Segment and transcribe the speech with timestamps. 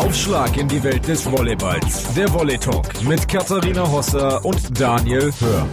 [0.00, 2.14] Aufschlag in die Welt des Volleyballs.
[2.14, 5.66] Der Volley Talk mit Katharina Hosser und Daniel Hör.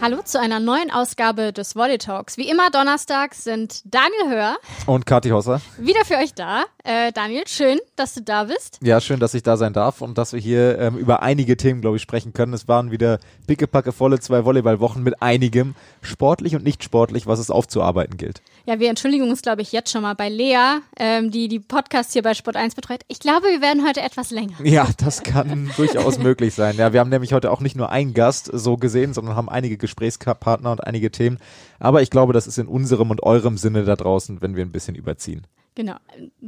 [0.00, 2.38] Hallo zu einer neuen Ausgabe des Volley Talks.
[2.38, 4.56] Wie immer Donnerstag sind Daniel Hör
[4.86, 6.64] und Kathi Hosser wieder für euch da.
[6.84, 8.78] Äh, Daniel, schön, dass du da bist.
[8.82, 11.80] Ja, schön, dass ich da sein darf und dass wir hier ähm, über einige Themen,
[11.80, 12.54] glaube ich, sprechen können.
[12.54, 17.50] Es waren wieder pickepacke volle zwei Volleyballwochen mit einigem, sportlich und nicht sportlich, was es
[17.50, 18.40] aufzuarbeiten gilt.
[18.66, 22.12] Ja, wir entschuldigen uns, glaube ich, jetzt schon mal bei Lea, ähm, die die Podcasts
[22.12, 23.00] hier bei Sport 1 betreut.
[23.08, 24.54] Ich glaube, wir werden heute etwas länger.
[24.62, 26.76] Ja, das kann durchaus möglich sein.
[26.76, 29.76] Ja, wir haben nämlich heute auch nicht nur einen Gast so gesehen, sondern haben einige
[29.76, 31.38] Gesprächspartner und einige Themen.
[31.78, 34.72] Aber ich glaube, das ist in unserem und eurem Sinne da draußen, wenn wir ein
[34.72, 35.46] bisschen überziehen.
[35.76, 35.96] Genau.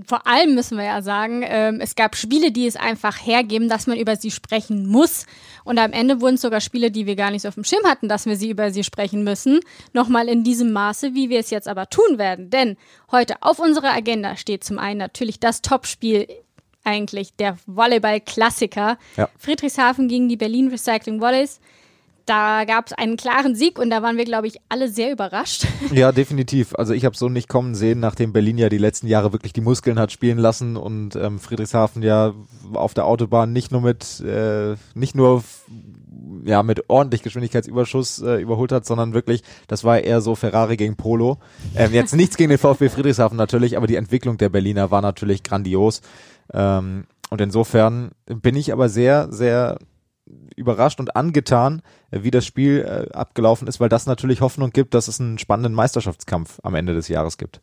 [0.04, 3.86] Vor allem müssen wir ja sagen, ähm, es gab Spiele, die es einfach hergeben, dass
[3.86, 5.26] man über sie sprechen muss.
[5.64, 7.84] Und am Ende wurden es sogar Spiele, die wir gar nicht so auf dem Schirm
[7.84, 9.60] hatten, dass wir sie über sie sprechen müssen.
[9.92, 12.50] Nochmal in diesem Maße, wie wir es jetzt aber tun werden.
[12.50, 12.76] Denn
[13.12, 16.26] heute auf unserer Agenda steht zum einen natürlich das Topspiel
[16.84, 18.98] eigentlich der Volleyball-Klassiker.
[19.16, 19.28] Ja.
[19.38, 21.60] Friedrichshafen gegen die Berlin Recycling Volleys
[22.26, 25.66] da gab es einen klaren Sieg und da waren wir, glaube ich, alle sehr überrascht.
[25.92, 26.74] Ja, definitiv.
[26.76, 29.60] Also ich habe so nicht kommen sehen, nachdem Berlin ja die letzten Jahre wirklich die
[29.60, 32.32] Muskeln hat spielen lassen und ähm, Friedrichshafen ja
[32.72, 35.42] auf der Autobahn nicht nur mit äh, nicht nur
[36.44, 40.96] ja mit ordentlich Geschwindigkeitsüberschuss äh, überholt hat, sondern wirklich, das war eher so Ferrari gegen
[40.96, 41.38] Polo.
[41.74, 45.42] Ähm, jetzt nichts gegen den VfB Friedrichshafen natürlich, aber die Entwicklung der Berliner war natürlich
[45.42, 46.00] grandios.
[46.52, 49.78] Ähm, und insofern bin ich aber sehr, sehr
[50.56, 54.94] überrascht und angetan, äh, wie das Spiel äh, abgelaufen ist, weil das natürlich Hoffnung gibt,
[54.94, 57.60] dass es einen spannenden Meisterschaftskampf am Ende des Jahres gibt.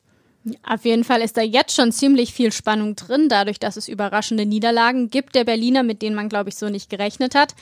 [0.63, 4.45] Auf jeden Fall ist da jetzt schon ziemlich viel Spannung drin, dadurch, dass es überraschende
[4.45, 7.55] Niederlagen gibt der Berliner, mit denen man, glaube ich, so nicht gerechnet hat.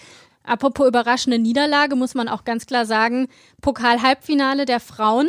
[0.44, 3.28] Apropos überraschende Niederlage, muss man auch ganz klar sagen,
[3.62, 5.28] Pokal-Halbfinale der Frauen.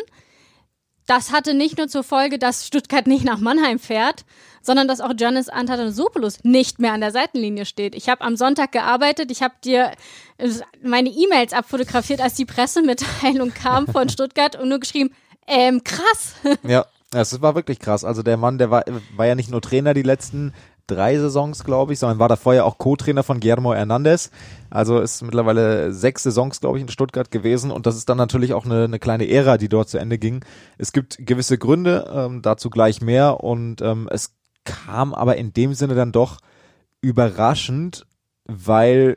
[1.06, 4.24] Das hatte nicht nur zur Folge, dass Stuttgart nicht nach Mannheim fährt,
[4.62, 7.94] sondern dass auch Giannis Antetokounmpo nicht mehr an der Seitenlinie steht.
[7.94, 9.92] Ich habe am Sonntag gearbeitet, ich habe dir
[10.38, 10.48] äh,
[10.82, 15.10] meine E-Mails abfotografiert, als die Pressemitteilung kam von Stuttgart und nur geschrieben,
[15.46, 16.34] ähm, krass.
[16.62, 18.04] Ja, es war wirklich krass.
[18.04, 18.84] Also der Mann, der war,
[19.16, 20.52] war ja nicht nur Trainer die letzten
[20.88, 24.30] drei Saisons, glaube ich, sondern war davor ja auch Co-Trainer von Guillermo Hernandez.
[24.70, 28.54] Also ist mittlerweile sechs Saisons, glaube ich, in Stuttgart gewesen und das ist dann natürlich
[28.54, 30.44] auch eine, eine kleine Ära, die dort zu Ende ging.
[30.78, 34.37] Es gibt gewisse Gründe, ähm, dazu gleich mehr und ähm, es
[34.68, 36.38] kam aber in dem Sinne dann doch
[37.00, 38.06] überraschend,
[38.44, 39.16] weil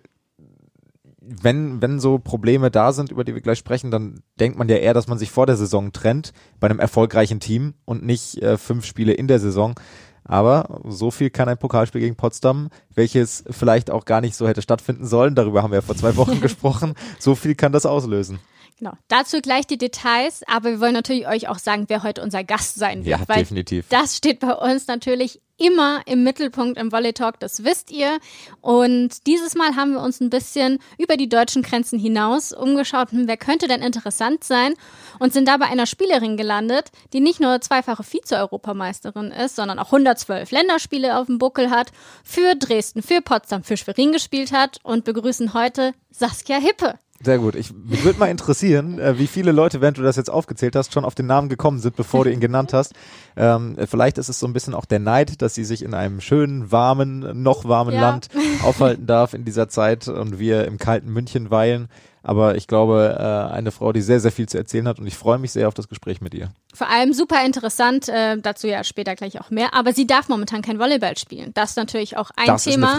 [1.21, 4.77] wenn, wenn so Probleme da sind, über die wir gleich sprechen, dann denkt man ja
[4.77, 8.57] eher, dass man sich vor der Saison trennt bei einem erfolgreichen Team und nicht äh,
[8.57, 9.75] fünf Spiele in der Saison.
[10.23, 14.61] Aber so viel kann ein Pokalspiel gegen Potsdam, welches vielleicht auch gar nicht so hätte
[14.61, 18.39] stattfinden sollen, darüber haben wir ja vor zwei Wochen gesprochen, so viel kann das auslösen.
[18.81, 18.93] Genau.
[19.09, 22.77] Dazu gleich die Details, aber wir wollen natürlich euch auch sagen, wer heute unser Gast
[22.77, 23.19] sein wird.
[23.19, 23.85] Ja, definitiv.
[23.89, 28.17] Das steht bei uns natürlich immer im Mittelpunkt im Volley Talk, das wisst ihr.
[28.59, 33.37] Und dieses Mal haben wir uns ein bisschen über die deutschen Grenzen hinaus umgeschaut, wer
[33.37, 34.73] könnte denn interessant sein
[35.19, 39.93] und sind da bei einer Spielerin gelandet, die nicht nur zweifache Vize-Europameisterin ist, sondern auch
[39.93, 41.91] 112 Länderspiele auf dem Buckel hat,
[42.23, 46.97] für Dresden, für Potsdam, für Schwerin gespielt hat und begrüßen heute Saskia Hippe.
[47.23, 47.55] Sehr gut.
[47.55, 50.91] Ich, mich würde mal interessieren, äh, wie viele Leute, während du das jetzt aufgezählt hast,
[50.91, 52.93] schon auf den Namen gekommen sind, bevor du ihn genannt hast.
[53.35, 56.19] Ähm, vielleicht ist es so ein bisschen auch der Neid, dass sie sich in einem
[56.19, 58.01] schönen, warmen, noch warmen ja.
[58.01, 58.29] Land
[58.63, 61.89] aufhalten darf in dieser Zeit und wir im kalten München weilen.
[62.23, 65.17] Aber ich glaube, äh, eine Frau, die sehr, sehr viel zu erzählen hat und ich
[65.17, 66.51] freue mich sehr auf das Gespräch mit ihr.
[66.73, 69.73] Vor allem super interessant, äh, dazu ja später gleich auch mehr.
[69.73, 71.51] Aber sie darf momentan kein Volleyball spielen.
[71.55, 72.97] Das ist natürlich auch ein das Thema,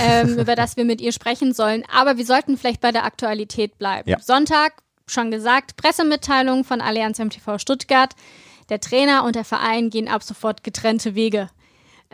[0.00, 1.82] ähm, über das wir mit ihr sprechen sollen.
[1.92, 4.08] Aber wir sollten vielleicht bei der Aktualität bleiben.
[4.08, 4.20] Ja.
[4.20, 4.74] Sonntag,
[5.06, 8.14] schon gesagt, Pressemitteilung von Allianz MTV Stuttgart.
[8.68, 11.48] Der Trainer und der Verein gehen ab sofort getrennte Wege.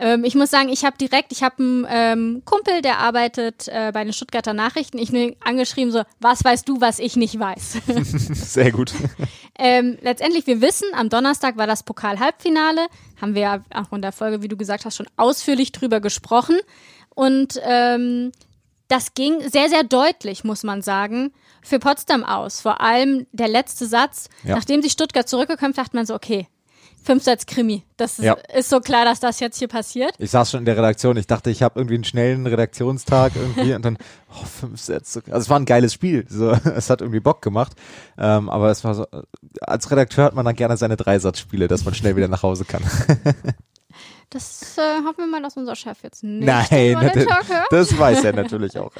[0.01, 3.91] Ähm, ich muss sagen, ich habe direkt, ich habe einen ähm, Kumpel, der arbeitet äh,
[3.93, 4.97] bei den Stuttgarter Nachrichten.
[4.97, 7.77] Ich bin angeschrieben so, was weißt du, was ich nicht weiß?
[8.33, 8.93] Sehr gut.
[9.59, 12.87] ähm, letztendlich, wir wissen, am Donnerstag war das Pokal-Halbfinale.
[13.21, 16.57] Haben wir ja auch in der Folge, wie du gesagt hast, schon ausführlich drüber gesprochen.
[17.13, 18.31] Und ähm,
[18.87, 21.31] das ging sehr, sehr deutlich, muss man sagen,
[21.61, 22.59] für Potsdam aus.
[22.59, 24.29] Vor allem der letzte Satz.
[24.43, 24.55] Ja.
[24.55, 26.47] Nachdem sich Stuttgart zurückgekommen, dachte man so, okay,
[27.03, 27.83] Fünfsatz-Krimi.
[27.97, 28.33] Das ja.
[28.53, 30.13] ist, so klar, dass das jetzt hier passiert.
[30.19, 31.17] Ich saß schon in der Redaktion.
[31.17, 33.97] Ich dachte, ich habe irgendwie einen schnellen Redaktionstag irgendwie und dann
[34.29, 35.23] oh, fünf Sätze.
[35.27, 36.25] Also es war ein geiles Spiel.
[36.29, 37.73] So, es hat irgendwie Bock gemacht.
[38.17, 39.05] Ähm, aber es war so,
[39.61, 42.83] als Redakteur hat man dann gerne seine Dreisatzspiele, dass man schnell wieder nach Hause kann.
[44.33, 47.25] Das äh, hoffen wir mal, dass unser Chef jetzt nicht Nein, das,
[47.69, 48.93] das weiß er natürlich auch.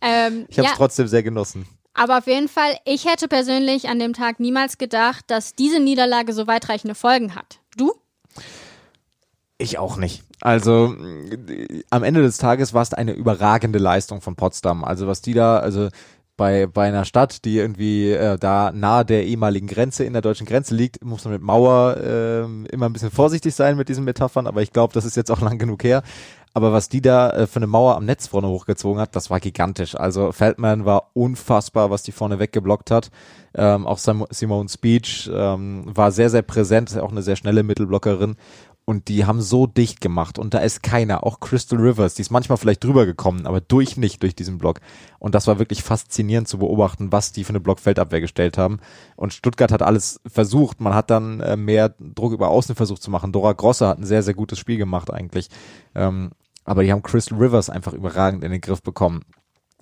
[0.00, 0.76] ähm, ich habe es ja.
[0.76, 1.66] trotzdem sehr genossen.
[1.98, 6.32] Aber auf jeden Fall, ich hätte persönlich an dem Tag niemals gedacht, dass diese Niederlage
[6.32, 7.58] so weitreichende Folgen hat.
[7.76, 7.92] Du?
[9.58, 10.22] Ich auch nicht.
[10.40, 10.94] Also
[11.90, 14.84] am Ende des Tages war es eine überragende Leistung von Potsdam.
[14.84, 15.88] Also was die da, also
[16.36, 20.46] bei, bei einer Stadt, die irgendwie äh, da nahe der ehemaligen Grenze, in der deutschen
[20.46, 22.42] Grenze liegt, muss man mit Mauer äh,
[22.72, 25.40] immer ein bisschen vorsichtig sein mit diesen Metaphern, aber ich glaube, das ist jetzt auch
[25.40, 26.04] lang genug her.
[26.54, 29.40] Aber was die da äh, für eine Mauer am Netz vorne hochgezogen hat, das war
[29.40, 29.94] gigantisch.
[29.94, 33.10] Also Feldman war unfassbar, was die vorne weggeblockt hat.
[33.54, 38.36] Ähm, auch Simone Speech ähm, war sehr, sehr präsent, auch eine sehr schnelle Mittelblockerin
[38.88, 42.30] und die haben so dicht gemacht und da ist keiner, auch Crystal Rivers, die ist
[42.30, 44.80] manchmal vielleicht drüber gekommen, aber durch nicht durch diesen Block.
[45.18, 48.80] Und das war wirklich faszinierend zu beobachten, was die für eine Blockfeldabwehr gestellt haben.
[49.14, 50.80] Und Stuttgart hat alles versucht.
[50.80, 53.30] Man hat dann äh, mehr Druck über Außen versucht zu machen.
[53.30, 55.50] Dora Grosse hat ein sehr, sehr gutes Spiel gemacht eigentlich.
[55.94, 56.30] Ähm,
[56.64, 59.20] aber die haben Crystal Rivers einfach überragend in den Griff bekommen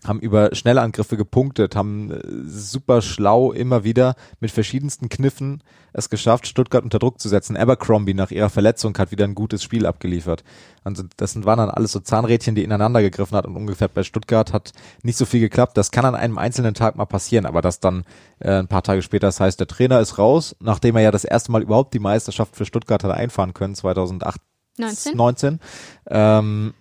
[0.06, 5.62] haben über schnelle Angriffe gepunktet, haben äh, super schlau immer wieder mit verschiedensten Kniffen
[5.97, 7.56] es geschafft, Stuttgart unter Druck zu setzen.
[7.56, 10.44] Abercrombie nach ihrer Verletzung hat wieder ein gutes Spiel abgeliefert.
[10.85, 14.53] Also das waren dann alles so Zahnrädchen, die ineinander gegriffen hat und ungefähr bei Stuttgart
[14.53, 14.73] hat
[15.03, 15.76] nicht so viel geklappt.
[15.76, 18.05] Das kann an einem einzelnen Tag mal passieren, aber das dann
[18.41, 21.25] äh, ein paar Tage später, das heißt, der Trainer ist raus, nachdem er ja das
[21.25, 24.41] erste Mal überhaupt die Meisterschaft für Stuttgart hat einfahren können, 2008,
[24.79, 25.61] 19, 19
[26.08, 26.75] ähm,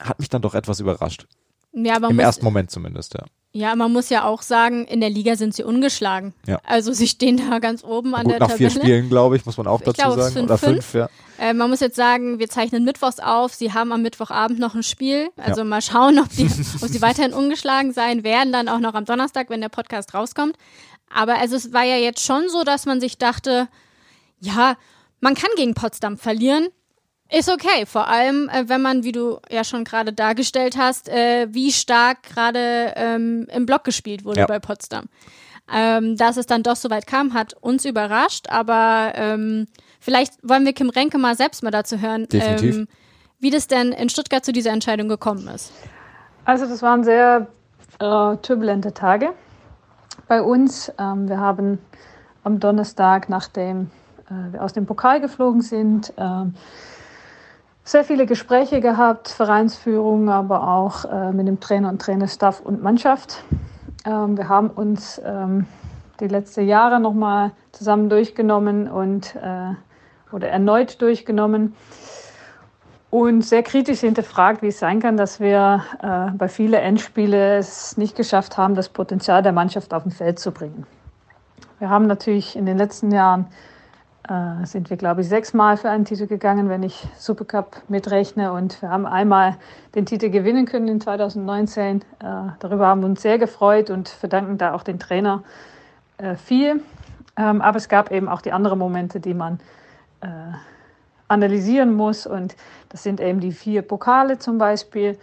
[0.00, 1.28] hat mich dann doch etwas überrascht.
[1.84, 3.24] Ja, Im muss, ersten Moment zumindest, ja.
[3.52, 6.34] Ja, man muss ja auch sagen, in der Liga sind sie ungeschlagen.
[6.46, 6.58] Ja.
[6.64, 8.70] Also sie stehen da ganz oben an Gut, der nach Tabelle.
[8.70, 10.34] vier Spielen, glaube ich, muss man auch dazu glaube, sagen.
[10.34, 11.08] Fünf, Oder fünf, fünf ja.
[11.38, 13.54] Äh, man muss jetzt sagen, wir zeichnen Mittwochs auf.
[13.54, 15.30] Sie haben am Mittwochabend noch ein Spiel.
[15.36, 15.64] Also ja.
[15.64, 16.44] mal schauen, ob, die,
[16.82, 20.56] ob sie weiterhin ungeschlagen sein werden, dann auch noch am Donnerstag, wenn der Podcast rauskommt.
[21.14, 23.68] Aber also es war ja jetzt schon so, dass man sich dachte,
[24.38, 24.76] ja,
[25.20, 26.68] man kann gegen Potsdam verlieren.
[27.30, 31.48] Ist okay, vor allem, äh, wenn man, wie du ja schon gerade dargestellt hast, äh,
[31.50, 34.46] wie stark gerade ähm, im Block gespielt wurde ja.
[34.46, 35.06] bei Potsdam.
[35.72, 39.66] Ähm, dass es dann doch so weit kam, hat uns überrascht, aber ähm,
[39.98, 42.86] vielleicht wollen wir Kim Renke mal selbst mal dazu hören, ähm,
[43.40, 45.72] wie das denn in Stuttgart zu dieser Entscheidung gekommen ist.
[46.44, 47.48] Also das waren sehr
[47.98, 49.32] äh, turbulente Tage
[50.28, 50.92] bei uns.
[51.00, 51.80] Ähm, wir haben
[52.44, 53.90] am Donnerstag, nachdem
[54.30, 56.54] äh, wir aus dem Pokal geflogen sind, ähm,
[57.86, 63.44] sehr viele Gespräche gehabt, Vereinsführung, aber auch äh, mit dem Trainer und Trainerstaff und Mannschaft.
[64.04, 65.66] Ähm, wir haben uns ähm,
[66.18, 69.74] die letzten Jahre nochmal zusammen durchgenommen und äh,
[70.32, 71.76] oder erneut durchgenommen
[73.10, 77.96] und sehr kritisch hinterfragt, wie es sein kann, dass wir äh, bei vielen Endspielen es
[77.96, 80.88] nicht geschafft haben, das Potenzial der Mannschaft auf den Feld zu bringen.
[81.78, 83.46] Wir haben natürlich in den letzten Jahren
[84.28, 88.52] äh, sind wir, glaube ich, sechsmal für einen Titel gegangen, wenn ich Supercup mitrechne.
[88.52, 89.56] Und wir haben einmal
[89.94, 92.00] den Titel gewinnen können in 2019.
[92.00, 92.02] Äh,
[92.58, 95.44] darüber haben wir uns sehr gefreut und verdanken da auch den Trainer
[96.18, 96.82] äh, viel.
[97.36, 99.58] Ähm, aber es gab eben auch die anderen Momente, die man
[101.28, 102.26] analysieren muss.
[102.26, 102.56] Und
[102.88, 105.18] das sind eben die vier Pokale zum Beispiel,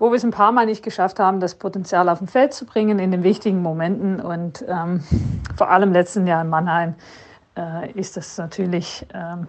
[0.00, 2.64] wo wir es ein paar Mal nicht geschafft haben, das Potenzial auf dem Feld zu
[2.64, 4.18] bringen in den wichtigen Momenten.
[4.18, 5.04] Und ähm,
[5.56, 6.94] vor allem letzten Jahr in Mannheim
[7.60, 9.46] äh, ist das natürlich ähm,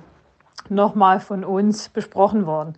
[0.70, 2.76] nochmal von uns besprochen worden.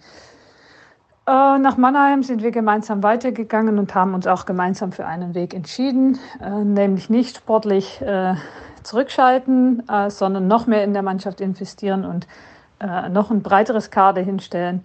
[1.25, 5.53] Äh, nach Mannheim sind wir gemeinsam weitergegangen und haben uns auch gemeinsam für einen Weg
[5.53, 8.35] entschieden, äh, nämlich nicht sportlich äh,
[8.83, 12.27] zurückschalten, äh, sondern noch mehr in der Mannschaft investieren und
[12.79, 14.83] äh, noch ein breiteres Kader hinstellen,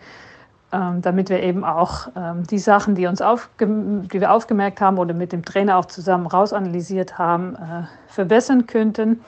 [0.71, 5.15] ähm, damit wir eben auch ähm, die Sachen, die, uns die wir aufgemerkt haben oder
[5.15, 7.57] mit dem Trainer auch zusammen rausanalysiert haben,
[8.07, 9.25] verbessern könnten.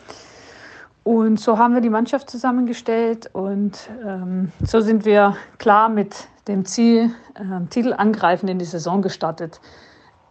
[1.02, 6.66] Und so haben wir die Mannschaft zusammengestellt und ähm, so sind wir klar mit dem
[6.66, 9.60] Ziel, äh, Titel angreifen in die Saison gestartet.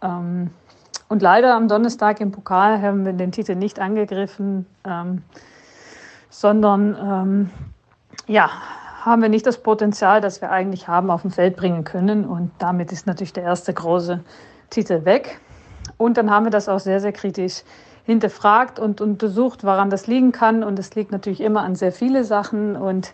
[0.00, 0.50] Ähm,
[1.08, 5.22] und leider am Donnerstag im Pokal haben wir den Titel nicht angegriffen, ähm,
[6.28, 7.50] sondern ähm,
[8.28, 8.48] ja,
[9.04, 12.24] haben wir nicht das Potenzial, das wir eigentlich haben, auf dem Feld bringen können.
[12.24, 14.22] Und damit ist natürlich der erste große
[14.68, 15.40] Titel weg.
[15.96, 17.62] Und dann haben wir das auch sehr, sehr kritisch
[18.10, 20.64] hinterfragt und untersucht, woran das liegen kann.
[20.64, 23.12] Und es liegt natürlich immer an sehr viele Sachen und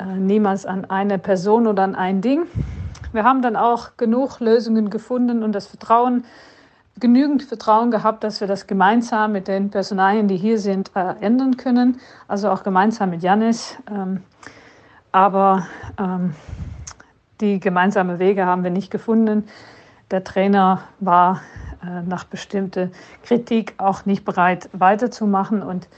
[0.00, 2.46] äh, niemals an eine Person oder an ein Ding.
[3.12, 6.24] Wir haben dann auch genug Lösungen gefunden und das Vertrauen,
[6.98, 11.56] genügend Vertrauen gehabt, dass wir das gemeinsam mit den Personalien, die hier sind, äh, ändern
[11.56, 12.00] können.
[12.26, 13.78] Also auch gemeinsam mit Janis.
[13.88, 14.24] Ähm,
[15.12, 15.68] aber
[16.00, 16.34] ähm,
[17.40, 19.44] die gemeinsamen Wege haben wir nicht gefunden.
[20.10, 21.42] Der Trainer war
[21.82, 22.88] nach bestimmter
[23.22, 25.88] Kritik auch nicht bereit weiterzumachen und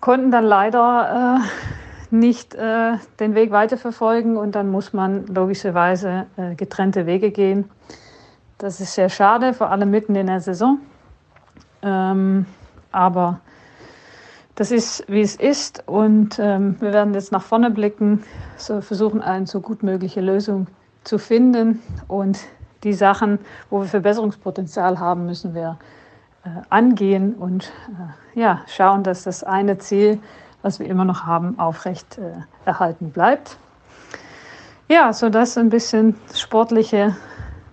[0.00, 6.54] konnten dann leider äh, nicht äh, den Weg weiterverfolgen und dann muss man logischerweise äh,
[6.54, 7.70] getrennte Wege gehen.
[8.58, 10.78] Das ist sehr schade, vor allem mitten in der Saison.
[11.82, 12.46] Ähm,
[12.92, 13.40] aber
[14.56, 18.24] das ist, wie es ist und ähm, wir werden jetzt nach vorne blicken,
[18.56, 20.66] so versuchen, eine so gut mögliche Lösung
[21.04, 22.38] zu finden und
[22.84, 25.78] die Sachen, wo wir Verbesserungspotenzial haben, müssen wir
[26.44, 27.72] äh, angehen und
[28.34, 30.18] äh, ja, schauen, dass das eine Ziel,
[30.62, 32.32] was wir immer noch haben, aufrecht äh,
[32.64, 33.56] erhalten bleibt.
[34.88, 37.16] Ja, so das ein bisschen sportliche,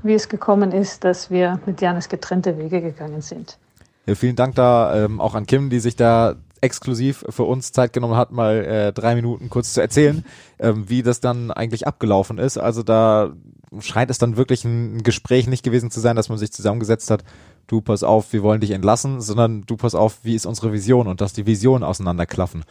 [0.04, 3.58] wie es gekommen ist, dass wir mit Janis getrennte Wege gegangen sind.
[4.06, 7.94] Ja, vielen Dank da ähm, auch an Kim, die sich da exklusiv für uns Zeit
[7.94, 10.26] genommen hat, mal äh, drei Minuten kurz zu erzählen,
[10.60, 12.58] ähm, wie das dann eigentlich abgelaufen ist.
[12.58, 13.32] Also da
[13.80, 17.24] scheint es dann wirklich ein Gespräch nicht gewesen zu sein, dass man sich zusammengesetzt hat,
[17.68, 21.08] du pass auf, wir wollen dich entlassen, sondern du pass auf, wie ist unsere Vision
[21.08, 22.64] und dass die Visionen auseinanderklaffen.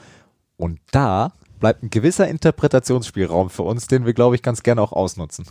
[0.56, 4.92] Und da bleibt ein gewisser Interpretationsspielraum für uns, den wir, glaube ich, ganz gerne auch
[4.92, 5.46] ausnutzen.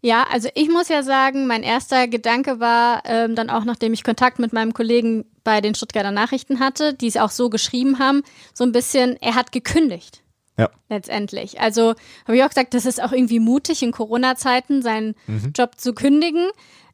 [0.00, 4.04] Ja, also ich muss ja sagen, mein erster Gedanke war ähm, dann auch, nachdem ich
[4.04, 8.22] Kontakt mit meinem Kollegen bei den Stuttgarter Nachrichten hatte, die es auch so geschrieben haben,
[8.54, 10.22] so ein bisschen, er hat gekündigt.
[10.58, 10.70] Ja.
[10.88, 11.60] Letztendlich.
[11.60, 15.52] Also habe ich auch gesagt, das ist auch irgendwie mutig in Corona-Zeiten, seinen mhm.
[15.56, 16.48] Job zu kündigen.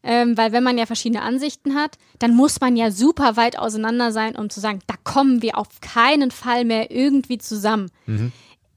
[0.06, 4.12] Ähm, weil wenn man ja verschiedene Ansichten hat, dann muss man ja super weit auseinander
[4.12, 7.90] sein, um zu sagen, da kommen wir auf keinen Fall mehr irgendwie zusammen.
[8.04, 8.30] Mhm.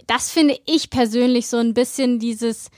[0.08, 2.70] Das finde ich persönlich so ein bisschen dieses,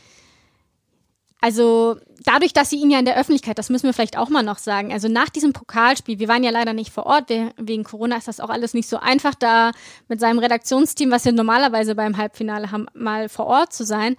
[1.42, 4.44] also dadurch, dass sie ihn ja in der Öffentlichkeit, das müssen wir vielleicht auch mal
[4.44, 8.18] noch sagen, also nach diesem Pokalspiel, wir waren ja leider nicht vor Ort, wegen Corona
[8.18, 9.72] ist das auch alles nicht so einfach, da
[10.10, 14.18] mit seinem Redaktionsteam, was wir normalerweise beim Halbfinale haben, mal vor Ort zu sein.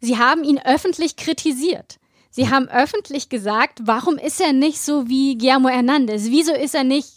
[0.00, 1.98] Sie haben ihn öffentlich kritisiert.
[2.30, 6.26] Sie haben öffentlich gesagt, warum ist er nicht so wie Guillermo Hernandez?
[6.26, 7.08] Wieso ist er nicht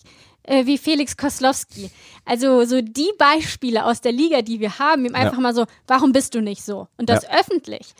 [0.43, 1.91] äh, wie Felix Koslowski?
[2.25, 5.41] Also so die Beispiele aus der Liga, die wir haben, ihm einfach ja.
[5.41, 6.87] mal so, warum bist du nicht so?
[6.97, 7.31] Und das ja.
[7.31, 7.93] öffentlich.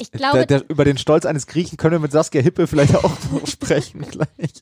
[0.00, 2.96] Ich glaube, der, der, über den Stolz eines Griechen können wir mit Saskia Hippe vielleicht
[2.96, 4.52] auch noch sprechen gleich.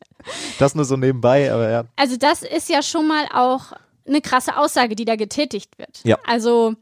[0.58, 1.84] Das nur so nebenbei, aber ja.
[1.96, 3.72] Also das ist ja schon mal auch
[4.06, 6.00] eine krasse Aussage, die da getätigt wird.
[6.04, 6.18] Ja.
[6.26, 6.74] Also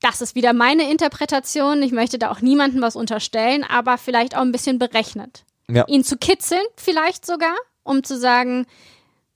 [0.00, 1.82] das ist wieder meine Interpretation.
[1.82, 5.44] Ich möchte da auch niemandem was unterstellen, aber vielleicht auch ein bisschen berechnet.
[5.68, 5.86] Ja.
[5.86, 8.66] Ihn zu kitzeln, vielleicht sogar, um zu sagen,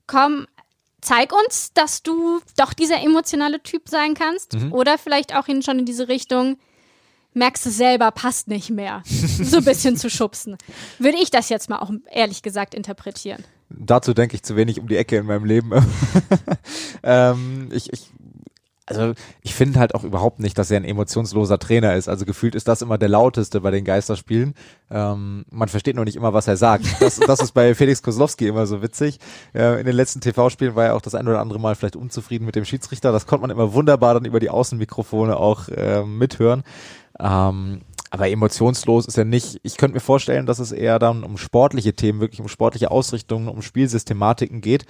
[0.05, 0.45] komm,
[1.01, 4.53] zeig uns, dass du doch dieser emotionale Typ sein kannst.
[4.53, 4.73] Mhm.
[4.73, 6.59] Oder vielleicht auch ihn schon in diese Richtung,
[7.33, 9.01] merkst du selber, passt nicht mehr.
[9.05, 10.57] so ein bisschen zu schubsen.
[10.97, 13.43] Würde ich das jetzt mal auch ehrlich gesagt interpretieren.
[13.69, 15.71] Dazu denke ich zu wenig um die Ecke in meinem Leben.
[17.03, 18.09] ähm, ich, ich
[18.89, 22.09] also ich finde halt auch überhaupt nicht, dass er ein emotionsloser Trainer ist.
[22.09, 24.55] Also gefühlt ist das immer der lauteste bei den Geisterspielen.
[24.89, 26.85] Ähm, man versteht noch nicht immer, was er sagt.
[26.99, 29.19] Das, das ist bei Felix Kozlowski immer so witzig.
[29.53, 32.45] Äh, in den letzten TV-Spielen war er auch das ein oder andere Mal vielleicht unzufrieden
[32.45, 33.11] mit dem Schiedsrichter.
[33.11, 36.63] Das konnte man immer wunderbar dann über die Außenmikrofone auch äh, mithören.
[37.19, 37.81] Ähm,
[38.11, 39.59] aber emotionslos ist er nicht.
[39.63, 43.47] Ich könnte mir vorstellen, dass es eher dann um sportliche Themen, wirklich um sportliche Ausrichtungen,
[43.47, 44.85] um Spielsystematiken geht.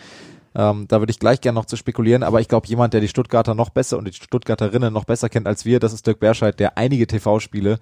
[0.59, 3.07] Ähm, da würde ich gleich gerne noch zu spekulieren, aber ich glaube, jemand, der die
[3.07, 6.59] Stuttgarter noch besser und die Stuttgarterinnen noch besser kennt als wir, das ist Dirk Berscheid,
[6.59, 7.79] der einige TV-Spiele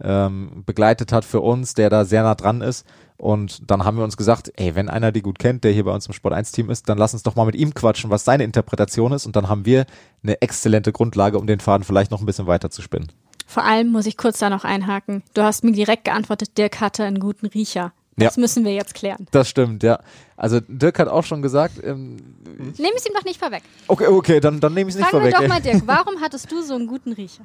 [0.00, 2.86] ähm, begleitet hat für uns, der da sehr nah dran ist.
[3.16, 5.92] Und dann haben wir uns gesagt, ey, wenn einer die gut kennt, der hier bei
[5.92, 8.24] uns im Sport 1 Team ist, dann lass uns doch mal mit ihm quatschen, was
[8.24, 9.26] seine Interpretation ist.
[9.26, 9.84] Und dann haben wir
[10.22, 13.10] eine exzellente Grundlage, um den Faden vielleicht noch ein bisschen weiter zu spinnen.
[13.44, 15.24] Vor allem muss ich kurz da noch einhaken.
[15.34, 17.92] Du hast mir direkt geantwortet, Dirk hatte einen guten Riecher.
[18.20, 18.40] Das ja.
[18.40, 19.26] müssen wir jetzt klären.
[19.30, 20.00] Das stimmt, ja.
[20.36, 21.74] Also Dirk hat auch schon gesagt.
[21.82, 22.16] Ähm,
[22.78, 23.62] Nehme es ihm doch nicht vorweg.
[23.88, 25.32] Okay, okay, dann, dann nehme ich es nicht vorweg.
[25.32, 27.44] Fragen wir doch mal, Dirk, warum hattest du so einen guten Riecher?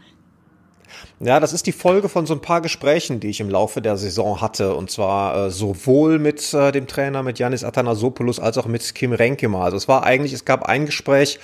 [1.20, 3.98] Ja, das ist die Folge von so ein paar Gesprächen, die ich im Laufe der
[3.98, 4.76] Saison hatte.
[4.76, 9.14] Und zwar äh, sowohl mit äh, dem Trainer, mit Janis Athanasopoulos, als auch mit Kim
[9.14, 9.64] Renkema.
[9.64, 11.40] Also es war eigentlich, es gab ein Gespräch,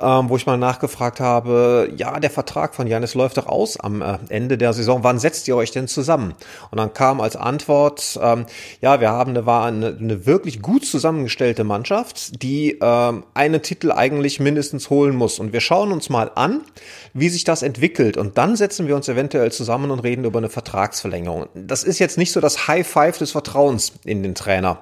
[0.00, 4.02] ähm, wo ich mal nachgefragt habe, ja, der Vertrag von Janis läuft doch aus am
[4.02, 5.04] äh, Ende der Saison.
[5.04, 6.34] Wann setzt ihr euch denn zusammen?
[6.70, 8.46] Und dann kam als Antwort, ähm,
[8.80, 14.40] ja, wir haben eine, eine, eine wirklich gut zusammengestellte Mannschaft, die ähm, einen Titel eigentlich
[14.40, 15.38] mindestens holen muss.
[15.38, 16.62] Und wir schauen uns mal an,
[17.12, 18.16] wie sich das entwickelt.
[18.16, 21.46] Und dann setzen wir uns eventuell zusammen und reden über eine Vertragsverlängerung.
[21.54, 24.78] Das ist jetzt nicht so das High Five des Vertrauens in den Trainer.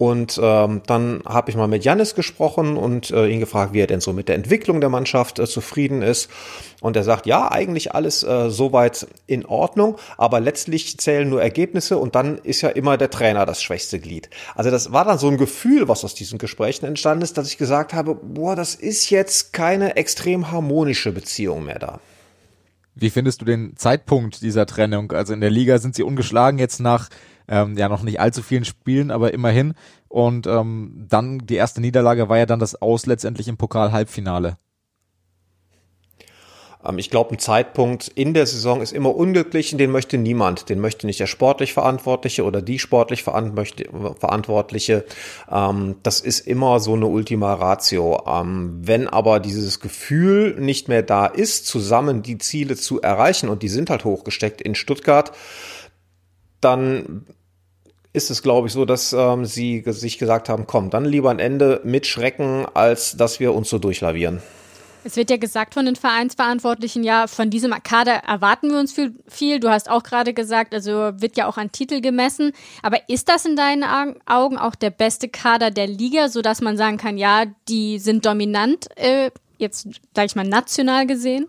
[0.00, 3.86] Und ähm, dann habe ich mal mit Jannis gesprochen und äh, ihn gefragt, wie er
[3.86, 6.30] denn so mit der Entwicklung der Mannschaft äh, zufrieden ist.
[6.80, 11.98] Und er sagt, ja, eigentlich alles äh, soweit in Ordnung, aber letztlich zählen nur Ergebnisse
[11.98, 14.30] und dann ist ja immer der Trainer das schwächste Glied.
[14.54, 17.58] Also das war dann so ein Gefühl, was aus diesen Gesprächen entstanden ist, dass ich
[17.58, 22.00] gesagt habe, boah, das ist jetzt keine extrem harmonische Beziehung mehr da.
[22.94, 25.12] Wie findest du den Zeitpunkt dieser Trennung?
[25.12, 27.10] Also in der Liga sind sie ungeschlagen jetzt nach
[27.50, 29.74] ähm, ja noch nicht allzu vielen Spielen, aber immerhin.
[30.08, 34.56] Und ähm, dann die erste Niederlage war ja dann das Aus letztendlich im Pokal-Halbfinale.
[36.84, 40.68] Ähm, ich glaube, ein Zeitpunkt in der Saison ist immer unglücklich und den möchte niemand.
[40.68, 45.04] Den möchte nicht der sportlich Verantwortliche oder die sportlich Verantwortliche.
[45.50, 48.22] Ähm, das ist immer so eine Ultima Ratio.
[48.26, 53.62] Ähm, wenn aber dieses Gefühl nicht mehr da ist, zusammen die Ziele zu erreichen und
[53.62, 55.32] die sind halt hochgesteckt in Stuttgart,
[56.60, 57.26] dann
[58.12, 61.38] ist es, glaube ich, so, dass ähm, sie sich gesagt haben, komm, dann lieber ein
[61.38, 64.42] Ende mit Schrecken, als dass wir uns so durchlavieren.
[65.02, 69.14] Es wird ja gesagt von den Vereinsverantwortlichen, ja, von diesem Kader erwarten wir uns viel,
[69.28, 69.58] viel.
[69.58, 72.52] Du hast auch gerade gesagt, also wird ja auch an Titel gemessen.
[72.82, 73.84] Aber ist das in deinen
[74.26, 78.88] Augen auch der beste Kader der Liga, sodass man sagen kann, ja, die sind dominant,
[78.96, 81.46] äh, jetzt, sag ich mal, national gesehen?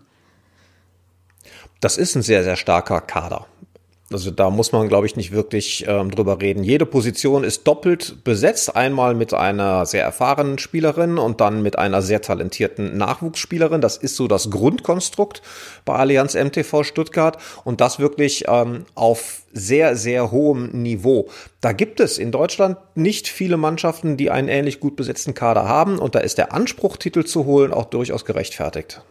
[1.80, 3.46] Das ist ein sehr, sehr starker Kader.
[4.12, 6.64] Also da muss man, glaube ich, nicht wirklich ähm, drüber reden.
[6.64, 8.74] Jede Position ist doppelt besetzt.
[8.76, 13.80] Einmal mit einer sehr erfahrenen Spielerin und dann mit einer sehr talentierten Nachwuchsspielerin.
[13.80, 15.42] Das ist so das Grundkonstrukt
[15.84, 21.28] bei Allianz MTV Stuttgart und das wirklich ähm, auf sehr, sehr hohem Niveau.
[21.60, 25.98] Da gibt es in Deutschland nicht viele Mannschaften, die einen ähnlich gut besetzten Kader haben
[25.98, 29.02] und da ist der Anspruch, Titel zu holen, auch durchaus gerechtfertigt.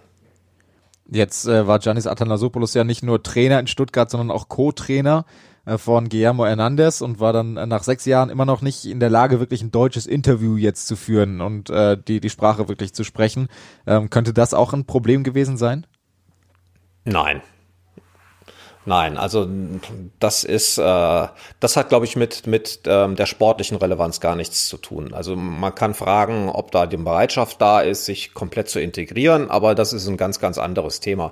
[1.14, 5.26] Jetzt äh, war Giannis Athanasopoulos ja nicht nur Trainer in Stuttgart, sondern auch Co-Trainer
[5.66, 9.02] äh, von Guillermo Hernandez und war dann äh, nach sechs Jahren immer noch nicht in
[9.02, 12.94] der Lage, wirklich ein deutsches Interview jetzt zu führen und äh, die, die Sprache wirklich
[12.94, 13.50] zu sprechen.
[13.86, 15.86] Ähm, könnte das auch ein Problem gewesen sein?
[17.04, 17.42] Nein,
[18.84, 19.48] Nein, also
[20.20, 21.28] das ist, äh,
[21.60, 25.14] das hat, glaube ich, mit mit ähm, der sportlichen Relevanz gar nichts zu tun.
[25.14, 29.76] Also man kann fragen, ob da die Bereitschaft da ist, sich komplett zu integrieren, aber
[29.76, 31.32] das ist ein ganz, ganz anderes Thema.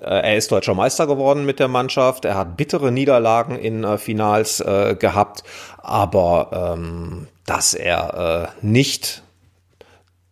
[0.00, 2.24] Äh, er ist deutscher Meister geworden mit der Mannschaft.
[2.24, 4.62] Er hat bittere Niederlagen in äh, Finals
[4.98, 5.42] gehabt,
[5.78, 9.24] aber ähm, dass er nicht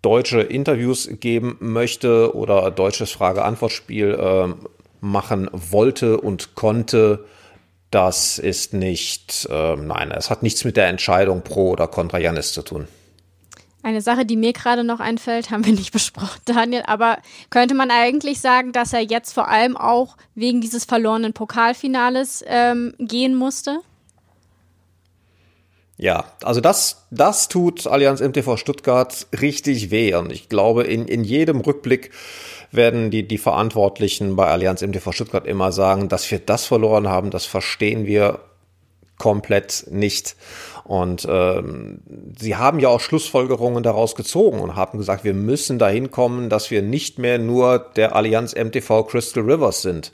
[0.03, 4.55] deutsche Interviews geben möchte oder deutsches Frage-Antwort-Spiel äh,
[5.00, 7.25] machen wollte und konnte,
[7.90, 12.52] das ist nicht, äh, nein, es hat nichts mit der Entscheidung pro oder contra Janis
[12.52, 12.87] zu tun.
[13.83, 17.90] Eine Sache, die mir gerade noch einfällt, haben wir nicht besprochen, Daniel, aber könnte man
[17.90, 23.80] eigentlich sagen, dass er jetzt vor allem auch wegen dieses verlorenen Pokalfinales ähm, gehen musste?
[26.00, 30.15] Ja, also das, das tut Allianz MTV Stuttgart richtig weh.
[30.15, 32.10] Und ich glaube, in, in jedem Rückblick
[32.71, 37.30] werden die, die Verantwortlichen bei Allianz MTV Stuttgart immer sagen, dass wir das verloren haben,
[37.30, 38.41] das verstehen wir
[39.19, 40.35] komplett nicht.
[40.85, 42.00] Und ähm,
[42.37, 46.71] sie haben ja auch Schlussfolgerungen daraus gezogen und haben gesagt, wir müssen dahin kommen, dass
[46.71, 50.11] wir nicht mehr nur der Allianz MTV Crystal Rivers sind.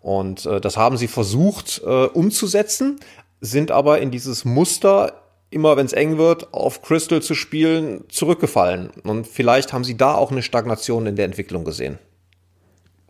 [0.00, 2.98] Und äh, das haben sie versucht äh, umzusetzen,
[3.40, 5.19] sind aber in dieses Muster
[5.50, 8.90] immer wenn es eng wird, auf Crystal zu spielen, zurückgefallen.
[9.02, 11.98] Und vielleicht haben sie da auch eine Stagnation in der Entwicklung gesehen.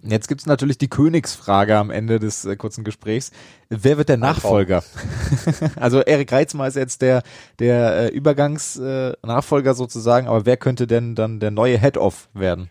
[0.03, 3.33] Jetzt gibt es natürlich die Königsfrage am Ende des äh, kurzen Gesprächs.
[3.69, 4.83] Wer wird der Nachfolger?
[5.77, 7.23] also Erik Reitzmer ist jetzt der,
[7.59, 12.71] der äh, Übergangsnachfolger äh, sozusagen, aber wer könnte denn dann der neue Head-Off werden?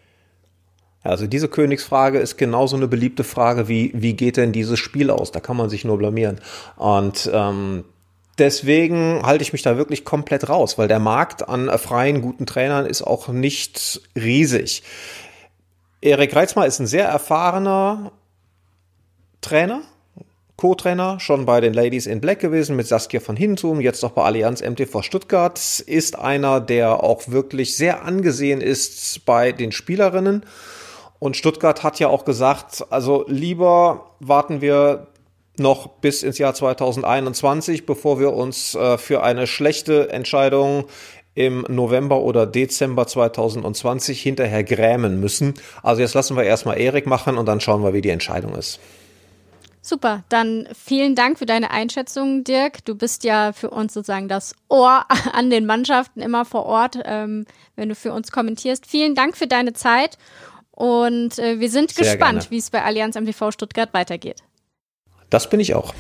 [1.04, 5.32] Also diese Königsfrage ist genauso eine beliebte Frage wie, wie geht denn dieses Spiel aus?
[5.32, 6.42] Da kann man sich nur blamieren.
[6.78, 7.86] Und ähm,
[8.40, 12.86] Deswegen halte ich mich da wirklich komplett raus, weil der Markt an freien, guten Trainern
[12.86, 14.82] ist auch nicht riesig.
[16.02, 18.14] Erik Reitzmer ist ein sehr erfahrener
[19.42, 19.82] Trainer,
[20.56, 24.24] Co-Trainer, schon bei den Ladies in Black gewesen mit Saskia von Hintum, jetzt noch bei
[24.24, 30.46] Allianz MTV Stuttgart, ist einer, der auch wirklich sehr angesehen ist bei den Spielerinnen.
[31.20, 35.08] Und Stuttgart hat ja auch gesagt, also lieber warten wir
[35.60, 40.86] noch bis ins Jahr 2021, bevor wir uns äh, für eine schlechte Entscheidung
[41.36, 45.54] im November oder Dezember 2020 hinterher grämen müssen.
[45.84, 48.80] Also jetzt lassen wir erstmal Erik machen und dann schauen wir, wie die Entscheidung ist.
[49.82, 52.84] Super, dann vielen Dank für deine Einschätzung, Dirk.
[52.84, 57.46] Du bist ja für uns sozusagen das Ohr an den Mannschaften immer vor Ort, ähm,
[57.76, 58.86] wenn du für uns kommentierst.
[58.86, 60.18] Vielen Dank für deine Zeit
[60.72, 64.44] und äh, wir sind Sehr gespannt, wie es bei Allianz MTV Stuttgart weitergeht.
[65.30, 65.94] Das bin ich auch.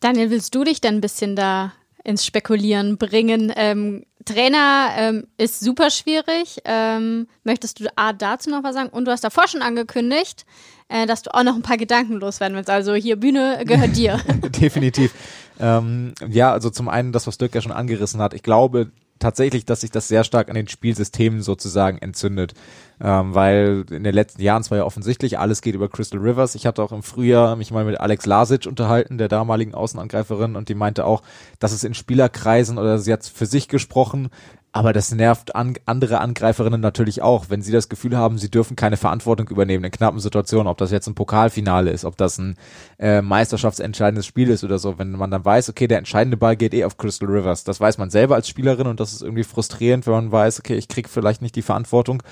[0.00, 1.72] Daniel, willst du dich denn ein bisschen da
[2.04, 3.52] ins Spekulieren bringen?
[3.54, 6.58] Ähm, Trainer ähm, ist super schwierig.
[6.64, 8.88] Ähm, möchtest du A dazu noch was sagen?
[8.88, 10.44] Und du hast davor schon angekündigt,
[10.88, 12.70] äh, dass du auch noch ein paar Gedanken loswerden willst.
[12.70, 14.20] Also hier Bühne gehört dir.
[14.60, 15.12] Definitiv.
[15.60, 18.34] Ähm, ja, also zum einen das, was Dirk ja schon angerissen hat.
[18.34, 18.90] Ich glaube,
[19.22, 22.54] tatsächlich, dass sich das sehr stark an den Spielsystemen sozusagen entzündet.
[23.00, 26.54] Ähm, weil in den letzten Jahren, zwar ja offensichtlich, alles geht über Crystal Rivers.
[26.54, 30.68] Ich hatte auch im Frühjahr mich mal mit Alex Lasic unterhalten, der damaligen Außenangreiferin, und
[30.68, 31.22] die meinte auch,
[31.58, 34.30] dass es in Spielerkreisen oder sie hat für sich gesprochen,
[34.74, 38.74] Aber das nervt an, andere Angreiferinnen natürlich auch, wenn sie das Gefühl haben, sie dürfen
[38.74, 42.56] keine Verantwortung übernehmen in knappen Situationen, ob das jetzt ein Pokalfinale ist, ob das ein
[42.98, 44.98] äh, meisterschaftsentscheidendes Spiel ist oder so.
[44.98, 47.98] Wenn man dann weiß, okay, der entscheidende Ball geht eh auf Crystal Rivers, das weiß
[47.98, 51.10] man selber als Spielerin und das ist irgendwie frustrierend, wenn man weiß, okay, ich krieg
[51.10, 52.22] vielleicht nicht die Verantwortung.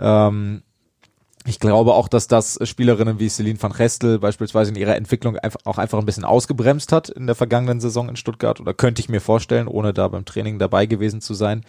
[0.00, 0.62] Ähm,
[1.46, 5.60] ich glaube auch, dass das Spielerinnen wie Celine van Gestel beispielsweise in ihrer Entwicklung einfach,
[5.64, 9.08] auch einfach ein bisschen ausgebremst hat in der vergangenen Saison in Stuttgart oder könnte ich
[9.08, 11.64] mir vorstellen, ohne da beim Training dabei gewesen zu sein.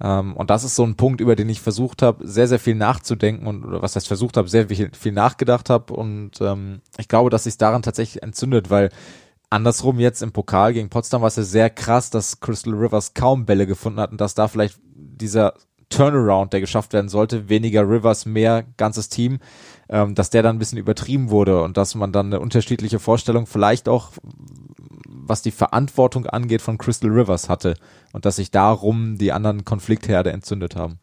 [0.00, 2.74] Ähm, und das ist so ein Punkt, über den ich versucht habe, sehr, sehr viel
[2.74, 7.08] nachzudenken und oder was heißt versucht habe, sehr viel, viel nachgedacht habe und ähm, ich
[7.08, 8.90] glaube, dass sich daran tatsächlich entzündet, weil
[9.50, 13.46] andersrum jetzt im Pokal gegen Potsdam war es ja sehr krass, dass Crystal Rivers kaum
[13.46, 15.54] Bälle gefunden hat und dass da vielleicht dieser
[15.88, 19.38] Turnaround, der geschafft werden sollte, weniger Rivers, mehr ganzes Team,
[19.88, 23.46] ähm, dass der dann ein bisschen übertrieben wurde und dass man dann eine unterschiedliche Vorstellung
[23.46, 24.10] vielleicht auch,
[25.06, 27.74] was die Verantwortung angeht, von Crystal Rivers hatte
[28.12, 30.98] und dass sich darum die anderen Konfliktherde entzündet haben.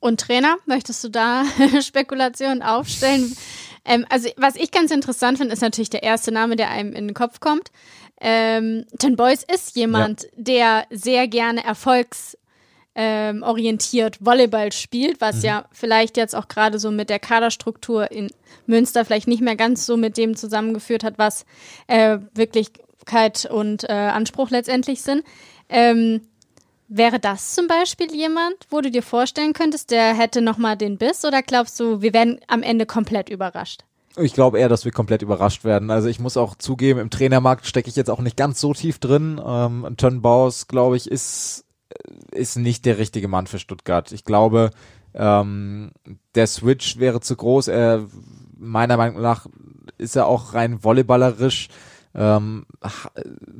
[0.00, 1.44] Und Trainer, möchtest du da
[1.80, 3.36] Spekulationen aufstellen?
[3.84, 7.08] Ähm, also was ich ganz interessant finde, ist natürlich der erste Name, der einem in
[7.08, 7.70] den Kopf kommt.
[8.20, 10.28] Ähm, Ten Boys ist jemand, ja.
[10.36, 12.36] der sehr gerne Erfolgs
[13.02, 15.44] ähm, orientiert Volleyball spielt, was mhm.
[15.44, 18.28] ja vielleicht jetzt auch gerade so mit der Kaderstruktur in
[18.66, 21.46] Münster vielleicht nicht mehr ganz so mit dem zusammengeführt hat, was
[21.86, 25.24] äh, Wirklichkeit und äh, Anspruch letztendlich sind.
[25.70, 26.20] Ähm,
[26.88, 31.24] wäre das zum Beispiel jemand, wo du dir vorstellen könntest, der hätte nochmal den Biss
[31.24, 33.84] oder glaubst du, wir werden am Ende komplett überrascht?
[34.18, 35.90] Ich glaube eher, dass wir komplett überrascht werden.
[35.90, 38.98] Also ich muss auch zugeben, im Trainermarkt stecke ich jetzt auch nicht ganz so tief
[38.98, 39.40] drin.
[39.42, 41.64] Ähm, Turnbaus, glaube ich, ist
[42.32, 44.12] ist nicht der richtige Mann für Stuttgart.
[44.12, 44.70] Ich glaube,
[45.14, 45.92] ähm,
[46.34, 47.68] der Switch wäre zu groß.
[47.68, 48.06] Er,
[48.58, 49.46] meiner Meinung nach
[49.98, 51.68] ist er auch rein volleyballerisch.
[52.12, 52.66] Ähm,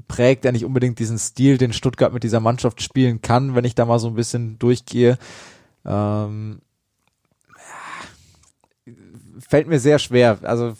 [0.08, 3.76] prägt er nicht unbedingt diesen Stil, den Stuttgart mit dieser Mannschaft spielen kann, wenn ich
[3.76, 5.18] da mal so ein bisschen durchgehe.
[5.84, 6.60] Ähm,
[9.50, 10.38] fällt mir sehr schwer.
[10.42, 10.74] Also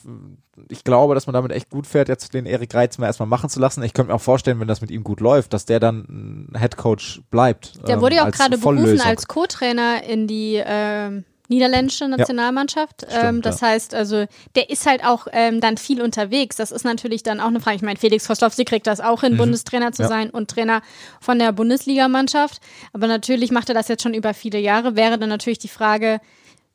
[0.68, 3.59] ich glaube, dass man damit echt gut fährt, jetzt den Erik Reitzmer erstmal machen zu
[3.59, 3.83] lassen.
[3.83, 6.76] Ich könnte mir auch vorstellen, wenn das mit ihm gut läuft, dass der dann Head
[6.76, 7.87] Coach bleibt.
[7.88, 13.06] Der wurde ja ähm, auch gerade berufen als Co-Trainer in die äh, niederländische Nationalmannschaft.
[13.11, 13.68] Ja, ähm, das ja.
[13.68, 16.54] heißt, also der ist halt auch ähm, dann viel unterwegs.
[16.54, 17.76] Das ist natürlich dann auch eine Frage.
[17.76, 19.38] Ich meine, Felix Kostloff, sie kriegt das auch hin, mhm.
[19.38, 20.09] Bundestrainer zu ja.
[20.09, 20.83] sein und Trainer
[21.20, 22.61] von der Bundesligamannschaft.
[22.92, 24.94] Aber natürlich macht er das jetzt schon über viele Jahre.
[24.94, 26.20] Wäre dann natürlich die Frage,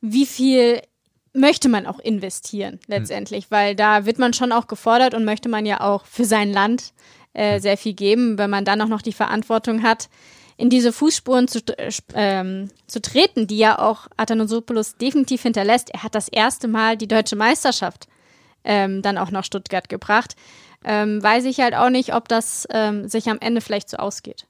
[0.02, 0.82] wie viel
[1.36, 2.80] möchte man auch investieren hm.
[2.88, 3.50] letztendlich, hm.
[3.50, 6.92] weil da wird man schon auch gefordert und möchte man ja auch für sein Land
[7.32, 7.60] äh, hm.
[7.60, 10.08] sehr viel geben, wenn man dann auch noch die Verantwortung hat,
[10.56, 15.90] in diese Fußspuren zu, äh, ähm, zu treten, die ja auch Athanasopoulos definitiv hinterlässt.
[15.90, 18.08] Er hat das erste Mal die deutsche Meisterschaft
[18.64, 20.34] ähm, dann auch nach Stuttgart gebracht
[20.86, 24.46] ähm, weiß ich halt auch nicht, ob das ähm, sich am Ende vielleicht so ausgeht.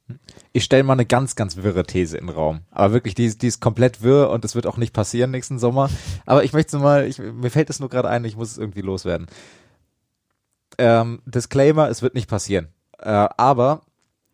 [0.53, 2.61] Ich stelle mal eine ganz, ganz wirre These in den Raum.
[2.70, 5.88] Aber wirklich, die, die ist komplett wirr und es wird auch nicht passieren nächsten Sommer.
[6.27, 8.83] Aber ich möchte mal, ich, mir fällt es nur gerade ein, ich muss es irgendwie
[8.83, 9.27] loswerden.
[10.77, 12.68] Ähm, Disclaimer, es wird nicht passieren.
[12.99, 13.81] Äh, aber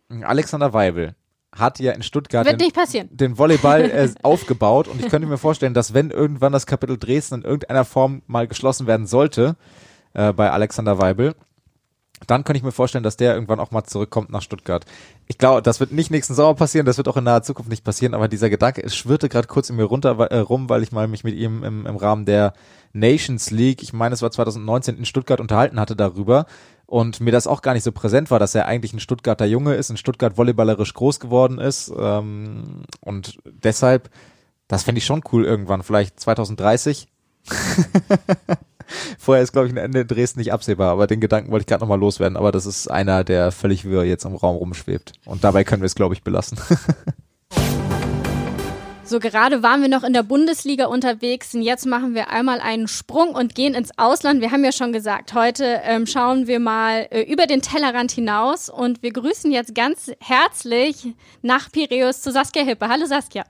[0.08, 1.14] Alexander Weibel
[1.54, 2.58] hat ja in Stuttgart den,
[3.10, 7.36] den, Volleyball äh, aufgebaut und ich könnte mir vorstellen, dass wenn irgendwann das Kapitel Dresden
[7.36, 9.56] in irgendeiner Form mal geschlossen werden sollte,
[10.14, 11.34] äh, bei Alexander Weibel,
[12.26, 14.84] dann könnte ich mir vorstellen, dass der irgendwann auch mal zurückkommt nach Stuttgart.
[15.26, 17.84] Ich glaube, das wird nicht nächsten Sommer passieren, das wird auch in naher Zukunft nicht
[17.84, 21.08] passieren, aber dieser Gedanke, schwirrte gerade kurz in mir runter äh, rum, weil ich mal
[21.08, 22.52] mich mit ihm im, im Rahmen der
[22.92, 26.46] Nations League, ich meine, es war 2019 in Stuttgart unterhalten hatte darüber
[26.86, 29.74] und mir das auch gar nicht so präsent war, dass er eigentlich ein Stuttgarter Junge
[29.74, 34.10] ist, in Stuttgart volleyballerisch groß geworden ist ähm, und deshalb,
[34.68, 37.08] das fände ich schon cool irgendwann, vielleicht 2030.
[39.18, 41.66] Vorher ist, glaube ich, ein Ende in Dresden nicht absehbar, aber den Gedanken wollte ich
[41.66, 42.36] gerade nochmal loswerden.
[42.36, 45.12] Aber das ist einer, der völlig wirr jetzt im Raum rumschwebt.
[45.24, 46.58] Und dabei können wir es, glaube ich, belassen.
[49.12, 52.88] So, gerade waren wir noch in der Bundesliga unterwegs und jetzt machen wir einmal einen
[52.88, 54.40] Sprung und gehen ins Ausland.
[54.40, 58.70] Wir haben ja schon gesagt, heute ähm, schauen wir mal äh, über den Tellerrand hinaus
[58.70, 62.88] und wir grüßen jetzt ganz herzlich nach Piräus zu Saskia Hippe.
[62.88, 63.44] Hallo Saskia.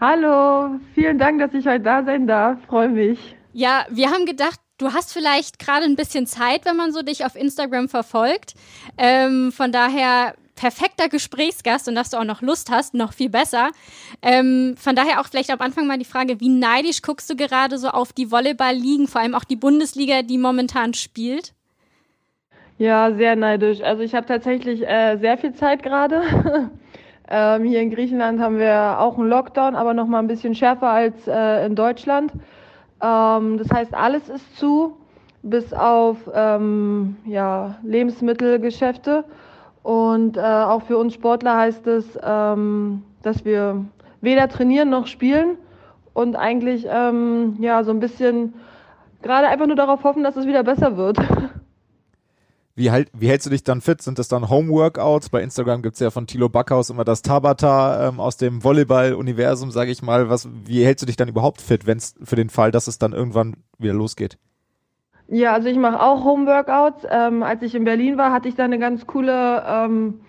[0.00, 2.56] Hallo, vielen Dank, dass ich heute da sein darf.
[2.66, 3.36] Freue mich.
[3.52, 7.24] Ja, wir haben gedacht, du hast vielleicht gerade ein bisschen Zeit, wenn man so dich
[7.24, 8.54] auf Instagram verfolgt.
[8.96, 13.70] Ähm, von daher perfekter Gesprächsgast und dass du auch noch Lust hast, noch viel besser.
[14.20, 17.78] Ähm, von daher auch vielleicht am Anfang mal die Frage, wie neidisch guckst du gerade
[17.78, 21.54] so auf die Volleyball-Ligen, vor allem auch die Bundesliga, die momentan spielt?
[22.76, 23.80] Ja, sehr neidisch.
[23.80, 26.22] Also ich habe tatsächlich äh, sehr viel Zeit gerade.
[27.30, 30.88] ähm, hier in Griechenland haben wir auch einen Lockdown, aber noch mal ein bisschen schärfer
[30.88, 32.32] als äh, in Deutschland.
[33.02, 34.96] Ähm, das heißt, alles ist zu,
[35.42, 39.24] bis auf ähm, ja, Lebensmittelgeschäfte.
[39.82, 43.84] Und äh, auch für uns Sportler heißt es, ähm, dass wir
[44.20, 45.56] weder trainieren noch spielen
[46.12, 48.54] und eigentlich ähm, ja so ein bisschen
[49.22, 51.18] gerade einfach nur darauf hoffen, dass es wieder besser wird.
[52.80, 54.00] Wie, halt, wie hältst du dich dann fit?
[54.00, 55.28] Sind das dann Homeworkouts?
[55.28, 59.90] Bei Instagram gibt's ja von Thilo Backhaus immer das Tabata ähm, aus dem Volleyball-Universum, sage
[59.90, 60.30] ich mal.
[60.30, 62.98] Was, wie hältst du dich dann überhaupt fit, wenn es für den Fall, dass es
[62.98, 64.38] dann irgendwann wieder losgeht?
[65.28, 67.04] Ja, also ich mache auch Homeworkouts.
[67.10, 70.22] Ähm, als ich in Berlin war, hatte ich da eine ganz coole ähm,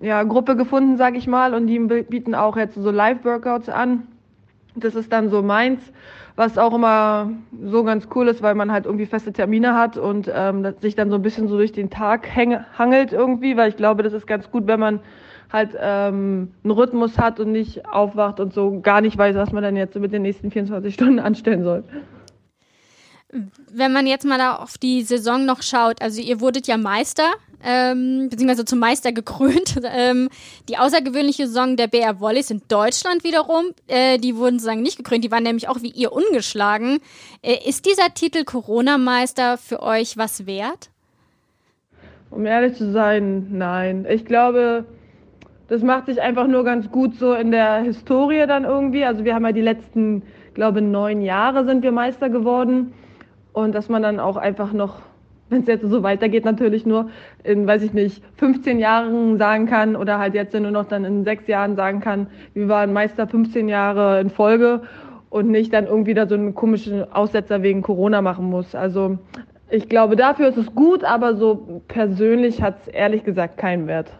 [0.00, 4.04] ja, Gruppe gefunden, sage ich mal, und die bieten auch jetzt so Live-Workouts an.
[4.74, 5.82] Das ist dann so meins
[6.38, 7.32] was auch immer
[7.64, 11.10] so ganz cool ist, weil man halt irgendwie feste Termine hat und ähm, sich dann
[11.10, 14.28] so ein bisschen so durch den Tag häng, hangelt irgendwie, weil ich glaube, das ist
[14.28, 15.00] ganz gut, wenn man
[15.52, 19.64] halt ähm, einen Rhythmus hat und nicht aufwacht und so gar nicht weiß, was man
[19.64, 21.82] dann jetzt mit den nächsten 24 Stunden anstellen soll.
[23.72, 27.30] Wenn man jetzt mal auf die Saison noch schaut, also ihr wurdet ja Meister,
[27.64, 29.76] ähm, beziehungsweise zum Meister gekrönt.
[29.90, 30.28] Ähm,
[30.68, 35.24] die außergewöhnliche Saison der BR Volleys in Deutschland wiederum, äh, die wurden sozusagen nicht gekrönt,
[35.24, 36.98] die waren nämlich auch wie ihr ungeschlagen.
[37.42, 40.90] Äh, ist dieser Titel Corona-Meister für euch was wert?
[42.30, 44.06] Um ehrlich zu sein, nein.
[44.08, 44.84] Ich glaube,
[45.68, 49.04] das macht sich einfach nur ganz gut so in der Historie dann irgendwie.
[49.04, 50.22] Also wir haben ja die letzten,
[50.54, 52.92] glaube neun Jahre sind wir Meister geworden.
[53.52, 55.00] Und dass man dann auch einfach noch
[55.48, 57.10] wenn es jetzt so weitergeht, natürlich nur
[57.44, 61.24] in, weiß ich nicht, 15 Jahren sagen kann oder halt jetzt nur noch dann in
[61.24, 64.82] sechs Jahren sagen kann, wir waren Meister 15 Jahre in Folge
[65.30, 68.74] und nicht dann irgendwie da so einen komischen Aussetzer wegen Corona machen muss.
[68.74, 69.18] Also
[69.70, 74.10] ich glaube, dafür ist es gut, aber so persönlich hat es ehrlich gesagt keinen Wert.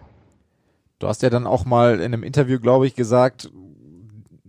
[0.98, 3.50] Du hast ja dann auch mal in einem Interview, glaube ich, gesagt,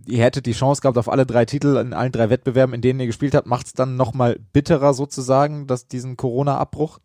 [0.09, 2.99] ihr hättet die Chance gehabt auf alle drei Titel in allen drei Wettbewerben, in denen
[2.99, 3.47] ihr gespielt habt.
[3.47, 6.99] Macht es dann nochmal bitterer sozusagen, dass diesen Corona-Abbruch?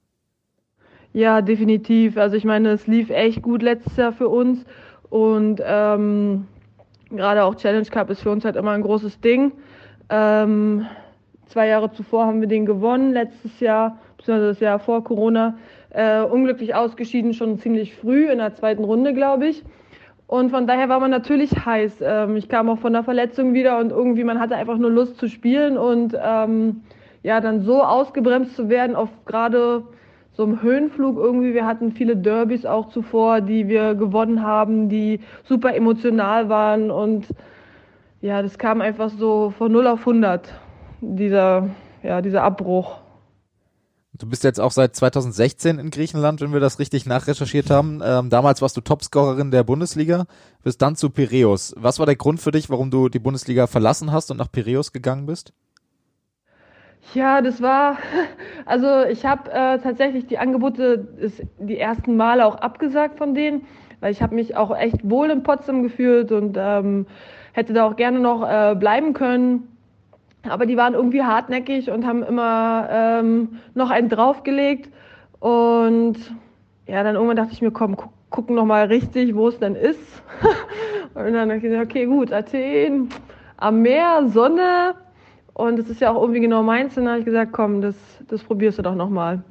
[1.13, 2.17] Ja, definitiv.
[2.17, 4.65] Also ich meine, es lief echt gut letztes Jahr für uns
[5.11, 6.47] und ähm,
[7.11, 9.53] gerade auch Challenge Cup ist für uns halt immer ein großes Ding.
[10.09, 10.87] Ähm,
[11.47, 15.57] zwei Jahre zuvor haben wir den gewonnen, letztes Jahr, beziehungsweise das Jahr vor Corona,
[15.91, 19.63] äh, unglücklich ausgeschieden, schon ziemlich früh in der zweiten Runde, glaube ich.
[20.27, 22.03] Und von daher war man natürlich heiß.
[22.03, 25.19] Ähm, ich kam auch von der Verletzung wieder und irgendwie man hatte einfach nur Lust
[25.19, 26.83] zu spielen und ähm,
[27.23, 29.85] ja, dann so ausgebremst zu werden auf gerade
[30.33, 31.55] so einem Höhenflug irgendwie.
[31.55, 37.27] Wir hatten viele Derbys auch zuvor, die wir gewonnen haben, die super emotional waren und
[38.21, 40.51] ja, das kam einfach so von 0 auf 100,
[41.03, 41.69] dieser,
[42.03, 43.04] ja, dieser Abbruch.
[44.17, 48.01] Du bist jetzt auch seit 2016 in Griechenland, wenn wir das richtig nachrecherchiert haben.
[48.05, 50.27] Ähm, damals warst du Topscorerin der Bundesliga,
[50.63, 51.75] bist dann zu Piräus.
[51.77, 54.93] Was war der Grund für dich, warum du die Bundesliga verlassen hast und nach Piräus
[54.93, 55.53] gegangen bist?
[57.13, 57.99] Ja, das war,
[58.67, 61.09] also ich habe äh, tatsächlich die Angebote
[61.59, 63.67] die ersten Male auch abgesagt von denen,
[63.99, 67.07] weil ich habe mich auch echt wohl in Potsdam gefühlt und ähm,
[67.53, 69.74] hätte da auch gerne noch äh, bleiben können.
[70.49, 74.91] Aber die waren irgendwie hartnäckig und haben immer ähm, noch einen draufgelegt.
[75.41, 76.17] Und
[76.87, 79.77] ja, dann irgendwann dachte ich mir, komm, gu gucken noch mal richtig, wo es denn
[79.77, 80.01] ist.
[81.15, 83.09] und dann habe ich gesagt, okay, gut, Athen,
[83.57, 84.97] am Meer, Sonne.
[85.53, 86.99] Und es ist ja auch irgendwie genau meins.
[86.99, 87.95] Und dann habe ich gesagt, komm, das,
[88.27, 89.45] das probierst du doch noch mal.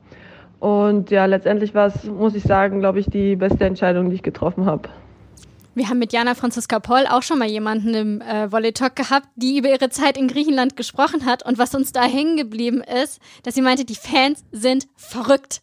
[0.60, 4.24] Und ja, letztendlich war es, muss ich sagen, glaube ich, die beste Entscheidung, die ich
[4.24, 4.90] getroffen habe.
[5.76, 9.28] Wir haben mit Jana Franziska Poll auch schon mal jemanden im äh, Volley Talk gehabt,
[9.36, 13.20] die über ihre Zeit in Griechenland gesprochen hat und was uns da hängen geblieben ist,
[13.42, 15.62] dass sie meinte, die Fans sind verrückt.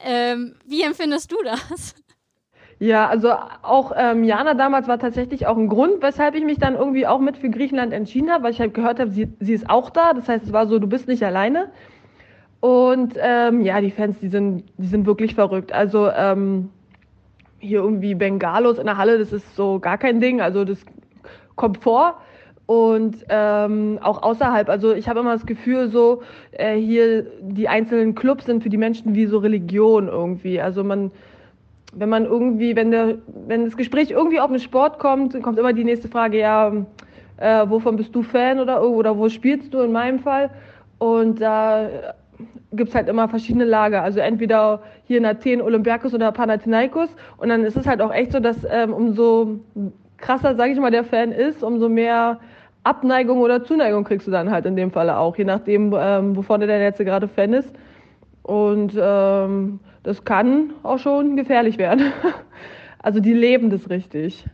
[0.00, 1.94] Ähm, wie empfindest du das?
[2.80, 6.74] Ja, also auch ähm, Jana damals war tatsächlich auch ein Grund, weshalb ich mich dann
[6.74, 9.70] irgendwie auch mit für Griechenland entschieden habe, weil ich halt gehört habe, sie, sie ist
[9.70, 10.12] auch da.
[10.12, 11.70] Das heißt, es war so, du bist nicht alleine.
[12.58, 15.72] Und ähm, ja, die Fans, die sind, die sind wirklich verrückt.
[15.72, 16.70] Also ähm,
[17.64, 20.40] hier irgendwie Bengalos in der Halle, das ist so gar kein Ding.
[20.40, 20.78] Also das
[21.56, 22.20] kommt vor.
[22.66, 26.22] Und ähm, auch außerhalb, also ich habe immer das Gefühl, so
[26.52, 30.60] äh, hier die einzelnen Clubs sind für die Menschen wie so Religion irgendwie.
[30.60, 31.10] Also man,
[31.92, 35.74] wenn man irgendwie, wenn der, wenn das Gespräch irgendwie auf den Sport kommt, kommt immer
[35.74, 36.72] die nächste Frage, ja,
[37.36, 40.50] äh, wovon bist du Fan oder oder wo spielst du in meinem Fall?
[40.98, 42.14] Und da
[42.72, 44.02] gibt es halt immer verschiedene Lager.
[44.02, 47.08] Also entweder hier in Athen Olympiakos oder Panathinaikos.
[47.36, 49.60] Und dann ist es halt auch echt so, dass ähm, umso
[50.18, 52.40] krasser, sage ich mal, der Fan ist, umso mehr
[52.82, 56.60] Abneigung oder Zuneigung kriegst du dann halt in dem Falle auch, je nachdem, ähm, wovon
[56.60, 57.72] der jetzt gerade Fan ist.
[58.42, 62.12] Und ähm, das kann auch schon gefährlich werden.
[63.02, 64.44] also die leben das richtig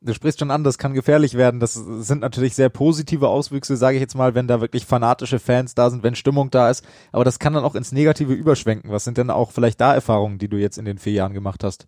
[0.00, 1.60] du sprichst schon an, das kann gefährlich werden.
[1.60, 5.74] Das sind natürlich sehr positive Auswüchse, sage ich jetzt mal, wenn da wirklich fanatische Fans
[5.74, 6.86] da sind, wenn Stimmung da ist.
[7.12, 8.90] Aber das kann dann auch ins Negative überschwenken.
[8.90, 11.64] Was sind denn auch vielleicht da Erfahrungen, die du jetzt in den vier Jahren gemacht
[11.64, 11.86] hast?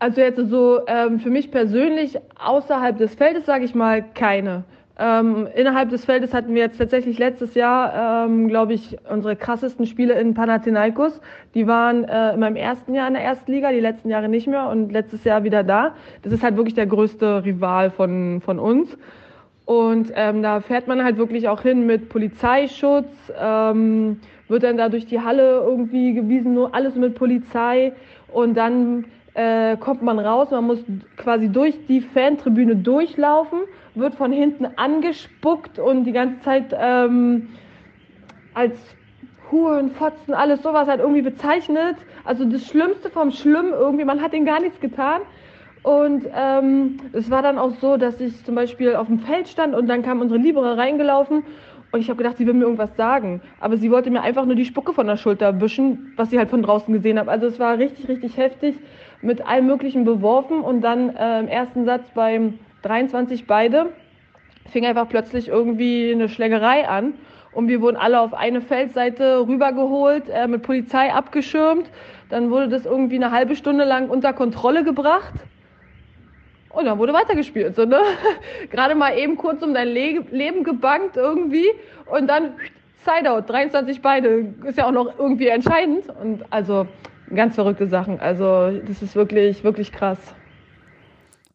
[0.00, 4.64] Also jetzt so ähm, für mich persönlich außerhalb des Feldes sage ich mal keine.
[5.00, 9.86] Ähm, innerhalb des Feldes hatten wir jetzt tatsächlich letztes Jahr, ähm, glaube ich, unsere krassesten
[9.86, 11.20] Spiele in Panathinaikos.
[11.54, 14.48] Die waren äh, in meinem ersten Jahr in der ersten Liga, die letzten Jahre nicht
[14.48, 15.94] mehr und letztes Jahr wieder da.
[16.22, 18.98] Das ist halt wirklich der größte Rival von, von uns.
[19.66, 23.06] Und ähm, da fährt man halt wirklich auch hin mit Polizeischutz,
[23.40, 27.92] ähm, wird dann da durch die Halle irgendwie gewiesen, nur alles mit Polizei.
[28.32, 30.82] Und dann äh, kommt man raus, man muss
[31.16, 33.60] quasi durch die Fantribüne durchlaufen
[33.98, 37.48] wird von hinten angespuckt und die ganze Zeit ähm,
[38.54, 38.76] als
[39.50, 41.96] Huren, Fotzen, alles sowas halt irgendwie bezeichnet.
[42.24, 45.22] Also das Schlimmste vom Schlimm irgendwie, man hat ihnen gar nichts getan.
[45.82, 49.74] Und ähm, es war dann auch so, dass ich zum Beispiel auf dem Feld stand
[49.74, 51.44] und dann kam unsere Libere reingelaufen
[51.90, 53.40] und ich habe gedacht, sie will mir irgendwas sagen.
[53.60, 56.50] Aber sie wollte mir einfach nur die Spucke von der Schulter wischen, was sie halt
[56.50, 57.28] von draußen gesehen hat.
[57.28, 58.76] Also es war richtig, richtig heftig,
[59.22, 63.90] mit allem Möglichen beworfen und dann äh, im ersten Satz beim 23 beide,
[64.70, 67.14] fing einfach plötzlich irgendwie eine Schlägerei an.
[67.52, 71.90] Und wir wurden alle auf eine Feldseite rübergeholt, äh, mit Polizei abgeschirmt.
[72.28, 75.32] Dann wurde das irgendwie eine halbe Stunde lang unter Kontrolle gebracht.
[76.70, 77.74] Und dann wurde weitergespielt.
[77.74, 78.00] So, ne?
[78.70, 81.66] Gerade mal eben kurz um dein Le Leben gebankt irgendwie.
[82.06, 82.52] Und dann
[83.04, 84.54] Sideout, 23 beide.
[84.64, 86.04] Ist ja auch noch irgendwie entscheidend.
[86.22, 86.86] Und also
[87.34, 88.20] ganz verrückte Sachen.
[88.20, 90.18] Also das ist wirklich, wirklich krass.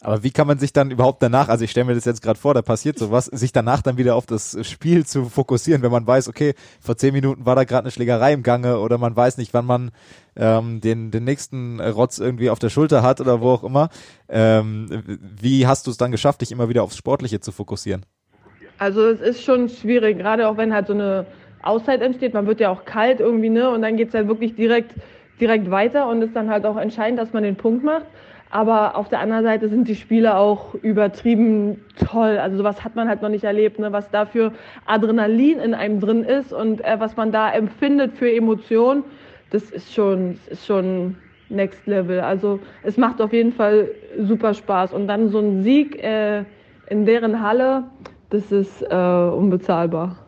[0.03, 2.37] Aber wie kann man sich dann überhaupt danach, also ich stelle mir das jetzt gerade
[2.37, 6.05] vor, da passiert sowas, sich danach dann wieder auf das Spiel zu fokussieren, wenn man
[6.05, 9.37] weiß, okay, vor zehn Minuten war da gerade eine Schlägerei im Gange oder man weiß
[9.37, 9.91] nicht, wann man
[10.35, 13.89] ähm, den, den nächsten Rotz irgendwie auf der Schulter hat oder wo auch immer.
[14.27, 14.89] Ähm,
[15.39, 18.05] wie hast du es dann geschafft, dich immer wieder aufs Sportliche zu fokussieren?
[18.79, 21.25] Also es ist schon schwierig, gerade auch wenn halt so eine
[21.61, 23.69] Auszeit entsteht, man wird ja auch kalt irgendwie, ne?
[23.69, 24.95] Und dann geht's halt wirklich direkt,
[25.39, 28.05] direkt weiter und ist dann halt auch entscheidend, dass man den Punkt macht.
[28.53, 32.37] Aber auf der anderen Seite sind die Spiele auch übertrieben toll.
[32.37, 33.91] Also sowas hat man halt noch nicht erlebt, ne?
[33.91, 34.51] was da für
[34.85, 39.03] Adrenalin in einem drin ist und äh, was man da empfindet für Emotionen.
[39.49, 41.15] Das ist schon, ist schon
[41.49, 42.19] Next Level.
[42.19, 43.89] Also es macht auf jeden Fall
[44.19, 44.93] super Spaß.
[44.93, 46.43] Und dann so ein Sieg äh,
[46.89, 47.85] in deren Halle,
[48.29, 50.22] das ist äh, unbezahlbar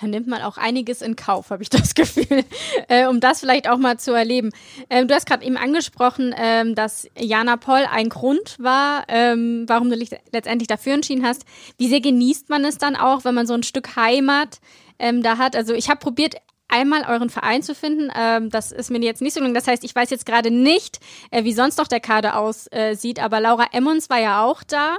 [0.00, 2.44] dann nimmt man auch einiges in Kauf, habe ich das Gefühl,
[2.88, 4.50] äh, um das vielleicht auch mal zu erleben.
[4.90, 9.90] Ähm, du hast gerade eben angesprochen, ähm, dass Jana Poll ein Grund war, ähm, warum
[9.90, 11.44] du dich letztendlich dafür entschieden hast.
[11.76, 14.60] Wie sehr genießt man es dann auch, wenn man so ein Stück Heimat
[14.98, 15.56] ähm, da hat?
[15.56, 16.36] Also ich habe probiert,
[16.68, 18.10] einmal euren Verein zu finden.
[18.14, 19.54] Ähm, das ist mir jetzt nicht so gelungen.
[19.54, 23.22] Das heißt, ich weiß jetzt gerade nicht, äh, wie sonst noch der Kader aussieht, äh,
[23.22, 24.98] aber Laura Emmons war ja auch da.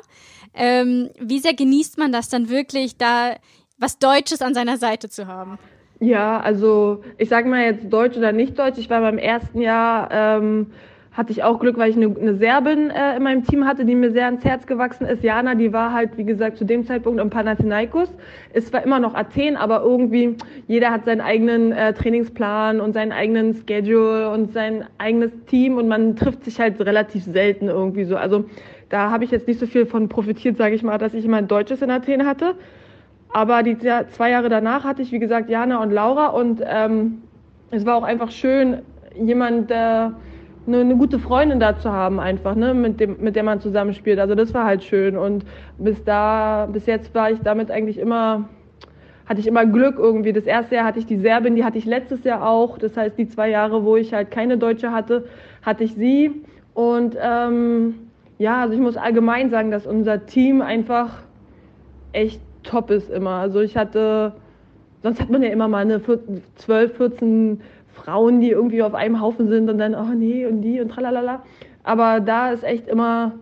[0.53, 3.35] Ähm, wie sehr genießt man das dann wirklich, da
[3.79, 5.57] was Deutsches an seiner Seite zu haben?
[5.99, 8.77] Ja, also ich sage mal jetzt Deutsch oder nicht Deutsch.
[8.77, 10.67] Ich war beim ersten Jahr, ähm,
[11.11, 13.95] hatte ich auch Glück, weil ich eine, eine Serbin äh, in meinem Team hatte, die
[13.95, 15.23] mir sehr ans Herz gewachsen ist.
[15.23, 18.09] Jana, die war halt, wie gesagt, zu dem Zeitpunkt im Panathinaikos.
[18.53, 20.37] Es war immer noch Athen, aber irgendwie
[20.67, 25.89] jeder hat seinen eigenen äh, Trainingsplan und seinen eigenen Schedule und sein eigenes Team und
[25.89, 28.15] man trifft sich halt relativ selten irgendwie so.
[28.15, 28.45] Also
[28.87, 31.37] da habe ich jetzt nicht so viel von profitiert, sage ich mal, dass ich immer
[31.37, 32.55] ein Deutsches in Athen hatte.
[33.31, 37.21] Aber die zwei Jahre danach hatte ich, wie gesagt, Jana und Laura und ähm,
[37.71, 38.79] es war auch einfach schön,
[39.15, 40.13] jemand, der
[40.67, 44.19] eine, eine gute Freundin da zu haben, einfach, ne, mit dem, mit der man zusammenspielt.
[44.19, 45.17] Also das war halt schön.
[45.17, 45.45] Und
[45.77, 48.49] bis da, bis jetzt war ich damit eigentlich immer,
[49.25, 50.33] hatte ich immer Glück irgendwie.
[50.33, 52.77] Das erste Jahr hatte ich die Serbin, die hatte ich letztes Jahr auch.
[52.77, 55.25] Das heißt, die zwei Jahre, wo ich halt keine Deutsche hatte,
[55.61, 56.43] hatte ich sie.
[56.73, 57.95] Und ähm,
[58.37, 61.23] ja, also ich muss allgemein sagen, dass unser Team einfach
[62.11, 63.31] echt top ist immer.
[63.31, 64.33] Also ich hatte,
[65.03, 66.01] sonst hat man ja immer mal eine
[66.55, 67.61] 12, 14
[67.93, 71.43] Frauen, die irgendwie auf einem Haufen sind und dann, oh nee, und die und tralalala.
[71.83, 73.33] Aber da ist echt immer,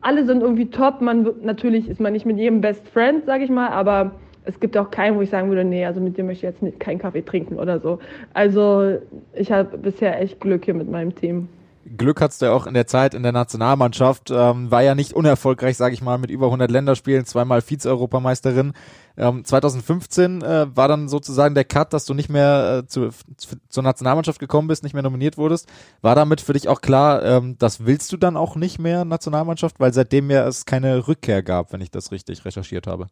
[0.00, 1.00] alle sind irgendwie top.
[1.00, 4.12] Man natürlich ist man nicht mit jedem Best Friend, sag ich mal, aber
[4.44, 6.80] es gibt auch keinen, wo ich sagen würde, nee, also mit dem möchte ich jetzt
[6.80, 7.98] keinen Kaffee trinken oder so.
[8.32, 8.98] Also
[9.34, 11.48] ich habe bisher echt Glück hier mit meinem Team.
[11.96, 15.14] Glück hattest du ja auch in der Zeit in der Nationalmannschaft, ähm, war ja nicht
[15.14, 18.74] unerfolgreich, sage ich mal, mit über 100 Länderspielen, zweimal Vize-Europameisterin.
[19.16, 23.56] Ähm, 2015 äh, war dann sozusagen der Cut, dass du nicht mehr äh, zu, zu,
[23.68, 25.68] zur Nationalmannschaft gekommen bist, nicht mehr nominiert wurdest.
[26.02, 29.80] War damit für dich auch klar, ähm, das willst du dann auch nicht mehr Nationalmannschaft,
[29.80, 33.06] weil seitdem ja es keine Rückkehr gab, wenn ich das richtig recherchiert habe.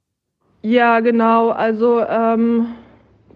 [0.63, 1.51] Ja, genau.
[1.51, 2.67] Also ähm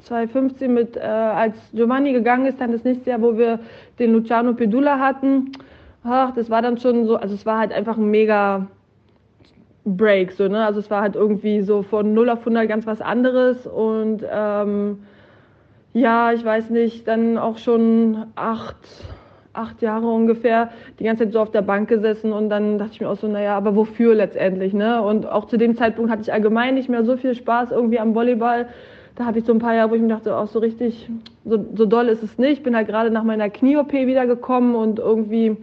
[0.03, 3.61] 2015 mit, äh, als Giovanni gegangen ist, dann das nächste Jahr, wo wir
[3.99, 5.53] den Luciano Pedula hatten.
[6.05, 8.67] Ach, das war dann schon so, also es war halt einfach ein mega
[9.85, 10.65] Break, so, ne?
[10.65, 14.99] Also es war halt irgendwie so von 0 auf 100 ganz was anderes und ähm,
[15.93, 18.77] ja, ich weiß nicht, dann auch schon acht,
[19.53, 23.01] acht Jahre ungefähr die ganze Zeit so auf der Bank gesessen und dann dachte ich
[23.01, 25.03] mir auch so, naja, aber wofür letztendlich, ne?
[25.03, 28.15] Und auch zu dem Zeitpunkt hatte ich allgemein nicht mehr so viel Spaß irgendwie am
[28.15, 28.69] Volleyball.
[29.15, 31.09] Da hatte ich so ein paar Jahre, wo ich mir dachte, auch so richtig,
[31.45, 32.63] so, so doll ist es nicht.
[32.63, 35.57] Bin halt gerade nach meiner Knie-OP wiedergekommen und irgendwie,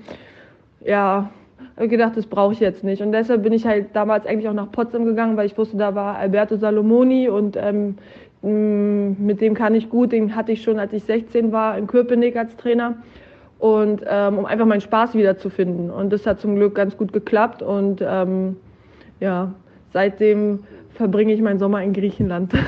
[0.86, 1.30] ja,
[1.78, 3.02] gedacht, das brauche ich jetzt nicht.
[3.02, 5.96] Und deshalb bin ich halt damals eigentlich auch nach Potsdam gegangen, weil ich wusste, da
[5.96, 7.96] war Alberto Salomoni und ähm,
[8.42, 10.12] mit dem kann ich gut.
[10.12, 12.98] Den hatte ich schon, als ich 16 war, in Köpenick als Trainer
[13.60, 15.90] und ähm, um einfach meinen Spaß wiederzufinden.
[15.90, 18.58] Und das hat zum Glück ganz gut geklappt und ähm,
[19.20, 19.54] ja,
[19.92, 20.60] seitdem
[21.00, 22.54] verbringe ich meinen Sommer in Griechenland.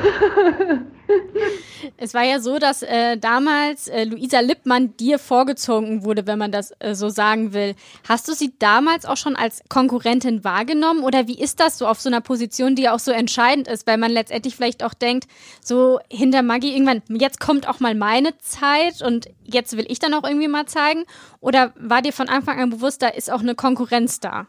[1.97, 6.51] Es war ja so, dass äh, damals äh, Luisa Lippmann dir vorgezogen wurde, wenn man
[6.51, 7.75] das äh, so sagen will.
[8.07, 11.99] Hast du sie damals auch schon als Konkurrentin wahrgenommen oder wie ist das so auf
[11.99, 15.27] so einer Position, die auch so entscheidend ist, weil man letztendlich vielleicht auch denkt,
[15.59, 20.13] so hinter Maggie irgendwann, jetzt kommt auch mal meine Zeit und jetzt will ich dann
[20.13, 21.03] auch irgendwie mal zeigen?
[21.39, 24.47] Oder war dir von Anfang an bewusst, da ist auch eine Konkurrenz da?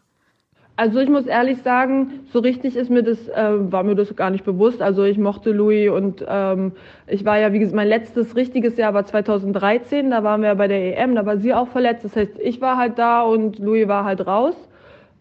[0.76, 4.30] Also ich muss ehrlich sagen, so richtig ist mir das, äh, war mir das gar
[4.30, 4.80] nicht bewusst.
[4.80, 6.72] Also ich mochte Louis und ähm,
[7.06, 10.68] ich war ja, wie gesagt, mein letztes richtiges Jahr war 2013, da waren wir bei
[10.68, 12.04] der EM, da war sie auch verletzt.
[12.04, 14.56] Das heißt, ich war halt da und Louis war halt raus.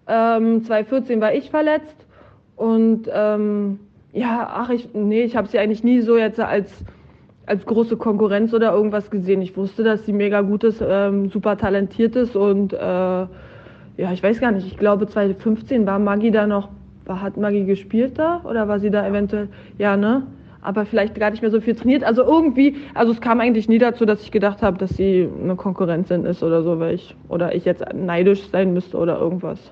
[0.07, 2.05] Ähm, 2014 war ich verletzt
[2.55, 3.79] und ähm,
[4.13, 6.71] ja, ach ich, nee, ich habe sie eigentlich nie so jetzt als
[7.45, 9.41] als große Konkurrenz oder irgendwas gesehen.
[9.41, 13.25] Ich wusste, dass sie mega gut ist, ähm, super talentiert ist und äh,
[14.01, 16.69] ja, ich weiß gar nicht, ich glaube 2015 war Maggie da noch,
[17.07, 19.47] hat Maggie gespielt da oder war sie da eventuell,
[19.77, 20.25] ja, ne?
[20.63, 22.03] Aber vielleicht gar nicht mehr so viel trainiert.
[22.03, 25.55] Also irgendwie, also es kam eigentlich nie dazu, dass ich gedacht habe, dass sie eine
[25.55, 29.71] Konkurrentin ist oder so, weil ich, oder ich jetzt neidisch sein müsste oder irgendwas.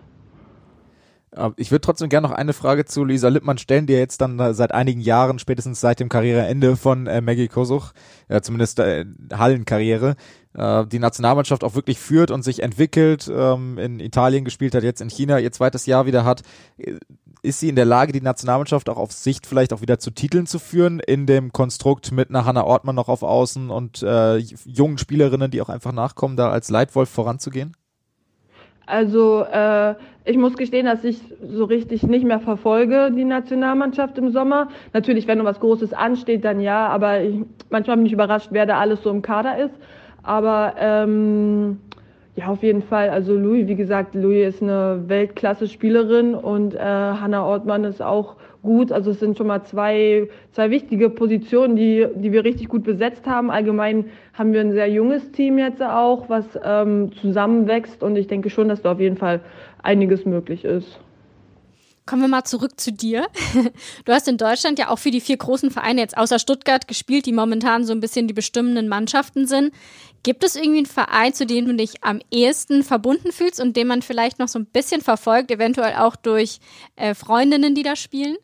[1.58, 4.72] Ich würde trotzdem gerne noch eine Frage zu Lisa Lippmann stellen, die jetzt dann seit
[4.72, 7.92] einigen Jahren, spätestens seit dem Karriereende von äh, Maggie Kosuch,
[8.30, 10.16] äh, zumindest äh, Hallenkarriere,
[10.56, 15.02] äh, die Nationalmannschaft auch wirklich führt und sich entwickelt, ähm, in Italien gespielt hat, jetzt
[15.02, 16.42] in China ihr zweites Jahr wieder hat.
[17.44, 20.48] Ist sie in der Lage, die Nationalmannschaft auch auf Sicht vielleicht auch wieder zu Titeln
[20.48, 24.98] zu führen, in dem Konstrukt mit einer Hannah Ortmann noch auf Außen und äh, jungen
[24.98, 27.78] Spielerinnen, die auch einfach nachkommen, da als Leitwolf voranzugehen?
[28.90, 34.32] Also äh, ich muss gestehen, dass ich so richtig nicht mehr verfolge die Nationalmannschaft im
[34.32, 34.70] Sommer.
[34.94, 37.36] Natürlich, wenn noch was Großes ansteht, dann ja, aber ich,
[37.70, 39.74] manchmal bin ich überrascht, wer da alles so im Kader ist.
[40.24, 41.80] Aber ähm,
[42.36, 43.10] ja, auf jeden Fall.
[43.10, 48.91] Also Louis, wie gesagt, Louis ist eine Weltklasse-Spielerin und äh, Hannah Ortmann ist auch gut.
[48.91, 53.26] Also es sind schon mal zwei, zwei wichtige Positionen, die, die wir richtig gut besetzt
[53.26, 53.49] haben.
[53.49, 58.49] Allgemein haben wir ein sehr junges Team jetzt auch, was ähm, zusammenwächst und ich denke
[58.49, 59.41] schon, dass da auf jeden Fall
[59.84, 60.99] einiges möglich ist.
[62.10, 63.28] Kommen wir mal zurück zu dir.
[64.05, 67.28] Du hast in Deutschland ja auch für die vier großen Vereine jetzt außer Stuttgart gespielt,
[67.28, 69.72] die momentan so ein bisschen die bestimmenden Mannschaften sind.
[70.24, 73.86] Gibt es irgendwie einen Verein, zu dem du dich am ehesten verbunden fühlst und den
[73.86, 76.60] man vielleicht noch so ein bisschen verfolgt, eventuell auch durch
[76.95, 78.38] äh, Freundinnen, die da spielen?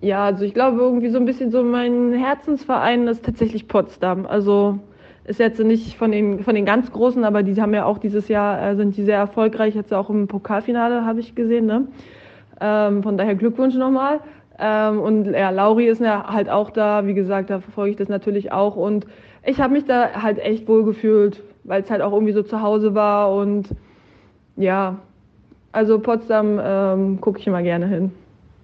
[0.00, 4.26] Ja, also ich glaube irgendwie so ein bisschen so mein Herzensverein ist tatsächlich Potsdam.
[4.26, 4.78] Also
[5.24, 8.28] ist jetzt nicht von den von den ganz großen, aber die haben ja auch dieses
[8.28, 9.74] Jahr äh, sind die sehr erfolgreich.
[9.74, 11.66] Jetzt auch im Pokalfinale habe ich gesehen.
[11.66, 11.88] Ne?
[12.60, 14.20] Ähm, von daher Glückwunsch nochmal.
[14.58, 17.06] Ähm, und ja, Lauri ist ja halt auch da.
[17.06, 18.76] Wie gesagt, da verfolge ich das natürlich auch.
[18.76, 19.06] Und
[19.44, 22.60] ich habe mich da halt echt wohl gefühlt, weil es halt auch irgendwie so zu
[22.60, 23.34] Hause war.
[23.34, 23.68] Und
[24.56, 24.98] ja,
[25.72, 28.12] also Potsdam ähm, gucke ich immer gerne hin.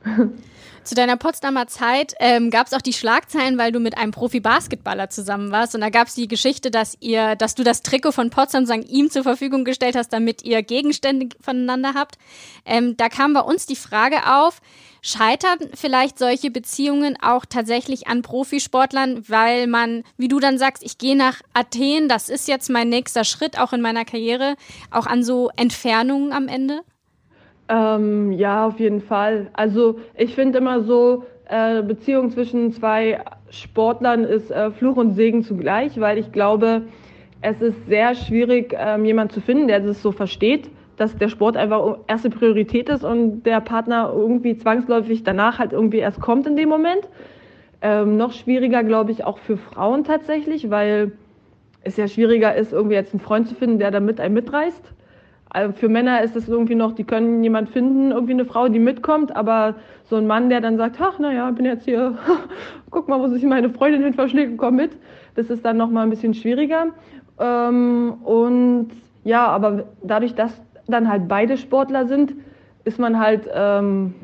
[0.84, 5.10] Zu deiner Potsdamer Zeit ähm, gab es auch die Schlagzeilen, weil du mit einem Profi-Basketballer
[5.10, 5.76] zusammen warst.
[5.76, 8.82] Und da gab es die Geschichte, dass ihr, dass du das Trikot von Potsdam sagen,
[8.82, 12.16] ihm zur Verfügung gestellt hast, damit ihr Gegenstände voneinander habt.
[12.64, 14.60] Ähm, da kam bei uns die Frage auf,
[15.02, 20.98] scheitern vielleicht solche Beziehungen auch tatsächlich an Profisportlern, weil man, wie du dann sagst, ich
[20.98, 24.56] gehe nach Athen, das ist jetzt mein nächster Schritt auch in meiner Karriere,
[24.90, 26.82] auch an so Entfernungen am Ende?
[27.68, 29.48] Ähm, ja, auf jeden Fall.
[29.52, 35.42] Also ich finde immer so, äh, Beziehung zwischen zwei Sportlern ist äh, Fluch und Segen
[35.42, 36.82] zugleich, weil ich glaube,
[37.42, 41.56] es ist sehr schwierig, ähm, jemanden zu finden, der das so versteht, dass der Sport
[41.56, 46.56] einfach erste Priorität ist und der Partner irgendwie zwangsläufig danach halt irgendwie erst kommt in
[46.56, 47.08] dem Moment.
[47.80, 51.12] Ähm, noch schwieriger, glaube ich, auch für Frauen tatsächlich, weil
[51.82, 54.92] es ja schwieriger ist, irgendwie jetzt einen Freund zu finden, der da mit einem mitreist.
[55.54, 58.78] Also für Männer ist es irgendwie noch, die können jemand finden, irgendwie eine Frau, die
[58.78, 59.74] mitkommt, aber
[60.04, 62.16] so ein Mann, der dann sagt, ach, naja, bin jetzt hier,
[62.90, 64.92] guck mal, wo sich meine Freundin hin verschlägt, komm mit.
[65.34, 66.86] Das ist dann nochmal ein bisschen schwieriger.
[67.38, 68.92] Ähm, und
[69.24, 72.32] ja, aber dadurch, dass dann halt beide Sportler sind,
[72.84, 74.14] ist man halt ähm,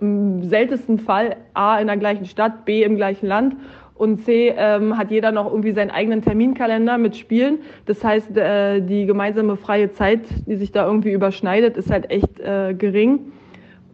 [0.00, 3.56] im seltensten Fall A in der gleichen Stadt, B im gleichen Land
[3.98, 7.60] Und C, ähm, hat jeder noch irgendwie seinen eigenen Terminkalender mit Spielen.
[7.86, 12.38] Das heißt, äh, die gemeinsame freie Zeit, die sich da irgendwie überschneidet, ist halt echt
[12.40, 13.32] äh, gering.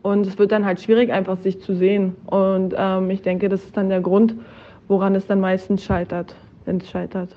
[0.02, 2.16] Und es wird dann halt schwierig, einfach sich zu sehen.
[2.26, 4.34] Und ähm, ich denke, das ist dann der Grund,
[4.88, 6.34] woran es dann meistens scheitert,
[6.64, 7.30] wenn es scheitert.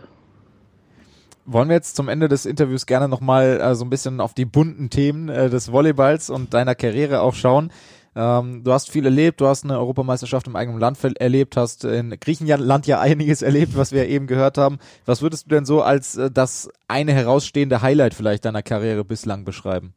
[1.48, 4.46] Wollen wir jetzt zum Ende des Interviews gerne nochmal äh, so ein bisschen auf die
[4.46, 7.70] bunten Themen äh, des Volleyballs und deiner Karriere auch schauen.
[8.16, 12.16] Ähm, du hast viel erlebt, du hast eine Europameisterschaft im eigenen Land erlebt, hast in
[12.20, 14.80] Griechenland ja einiges erlebt, was wir eben gehört haben.
[15.06, 19.44] Was würdest du denn so als äh, das eine herausstehende Highlight vielleicht deiner Karriere bislang
[19.44, 19.94] beschreiben?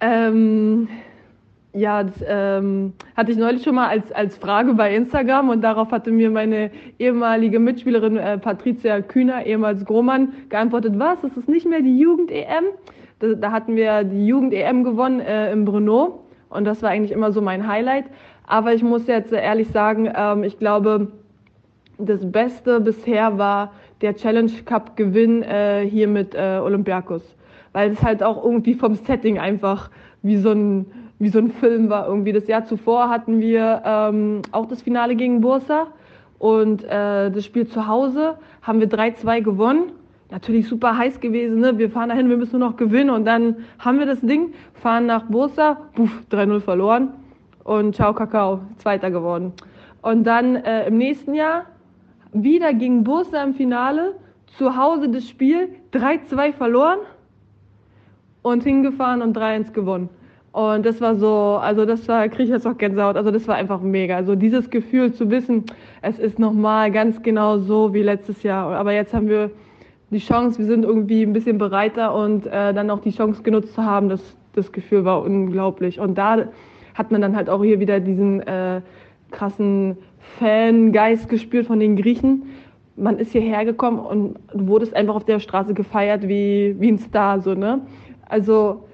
[0.00, 0.88] Ähm,
[1.74, 5.90] ja, das ähm, hatte ich neulich schon mal als, als Frage bei Instagram und darauf
[5.90, 11.66] hatte mir meine ehemalige Mitspielerin äh, Patricia Kühner, ehemals Grohmann, geantwortet, was, das ist nicht
[11.66, 12.64] mehr die Jugend-EM?
[13.18, 17.32] Da, da, hatten wir die Jugend-EM gewonnen äh, im Brno und das war eigentlich immer
[17.32, 18.06] so mein Highlight.
[18.46, 21.08] Aber ich muss jetzt ehrlich sagen, ähm, ich glaube,
[21.98, 27.22] das Beste bisher war der Challenge Cup Gewinn äh, hier mit äh, Olympiakos,
[27.72, 29.90] weil es halt auch irgendwie vom Setting einfach
[30.22, 30.86] wie so ein
[31.18, 32.32] wie so ein Film war irgendwie.
[32.32, 35.88] Das Jahr zuvor hatten wir ähm, auch das Finale gegen Bursa
[36.38, 39.92] und äh, das Spiel zu Hause haben wir 3-2 gewonnen.
[40.30, 41.78] Natürlich super heiß gewesen, ne?
[41.78, 45.06] Wir fahren dahin, wir müssen nur noch gewinnen und dann haben wir das Ding, fahren
[45.06, 47.14] nach Bursa, puff, 3-0 verloren
[47.64, 49.52] und ciao Kakao, Zweiter geworden.
[50.02, 51.64] Und dann äh, im nächsten Jahr
[52.32, 54.16] wieder gegen Bursa im Finale,
[54.58, 56.98] zu Hause das Spiel, 3-2 verloren
[58.42, 60.10] und hingefahren und 3-1 gewonnen.
[60.52, 63.54] Und das war so, also das war, kriege ich jetzt auch Gänsehaut, also das war
[63.56, 64.16] einfach mega.
[64.16, 65.64] Also dieses Gefühl zu wissen,
[66.02, 68.74] es ist nochmal ganz genau so wie letztes Jahr.
[68.74, 69.50] Aber jetzt haben wir
[70.10, 73.74] die Chance, wir sind irgendwie ein bisschen bereiter und äh, dann auch die Chance genutzt
[73.74, 74.20] zu haben, das,
[74.54, 76.00] das Gefühl war unglaublich.
[76.00, 76.48] Und da
[76.94, 78.80] hat man dann halt auch hier wieder diesen äh,
[79.30, 79.98] krassen
[80.38, 82.44] Fangeist gespürt von den Griechen.
[82.96, 86.98] Man ist hierher gekommen und du wurdest einfach auf der Straße gefeiert wie, wie ein
[86.98, 87.82] Star, so, ne?
[88.28, 88.87] Also,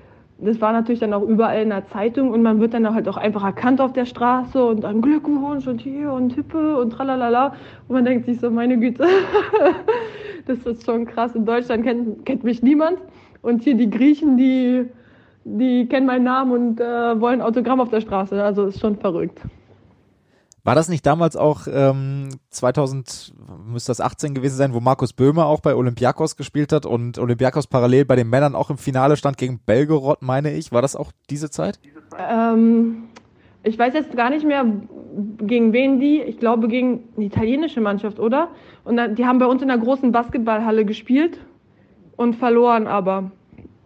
[0.44, 3.16] das war natürlich dann auch überall in der Zeitung und man wird dann halt auch
[3.16, 7.54] einfach erkannt auf der Straße und dann Glückwunsch und hier und Hippe und tralalala.
[7.88, 9.06] Und man denkt sich so, meine Güte,
[10.46, 11.34] das ist schon krass.
[11.34, 12.98] In Deutschland kennt, kennt mich niemand
[13.42, 14.86] und hier die Griechen, die,
[15.44, 18.42] die kennen meinen Namen und äh, wollen Autogramm auf der Straße.
[18.42, 19.40] Also ist schon verrückt.
[20.64, 23.34] War das nicht damals auch ähm, 2000,
[23.66, 27.66] müsste das 18 gewesen sein, wo Markus Böhmer auch bei Olympiakos gespielt hat und Olympiakos
[27.66, 30.72] parallel bei den Männern auch im Finale stand gegen Belgorod, meine ich.
[30.72, 31.78] War das auch diese Zeit?
[32.18, 33.08] Ähm,
[33.62, 34.64] ich weiß jetzt gar nicht mehr,
[35.38, 38.48] gegen wen die, ich glaube gegen die italienische Mannschaft, oder?
[38.84, 41.40] Und dann, die haben bei uns in der großen Basketballhalle gespielt
[42.16, 43.32] und verloren aber.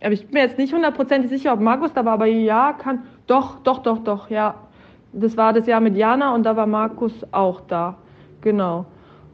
[0.00, 3.02] Aber ich bin mir jetzt nicht hundertprozentig sicher, ob Markus da war, aber ja, kann,
[3.26, 4.67] doch, doch, doch, doch, ja
[5.12, 7.96] das war das Jahr mit Jana und da war Markus auch da.
[8.40, 8.86] Genau.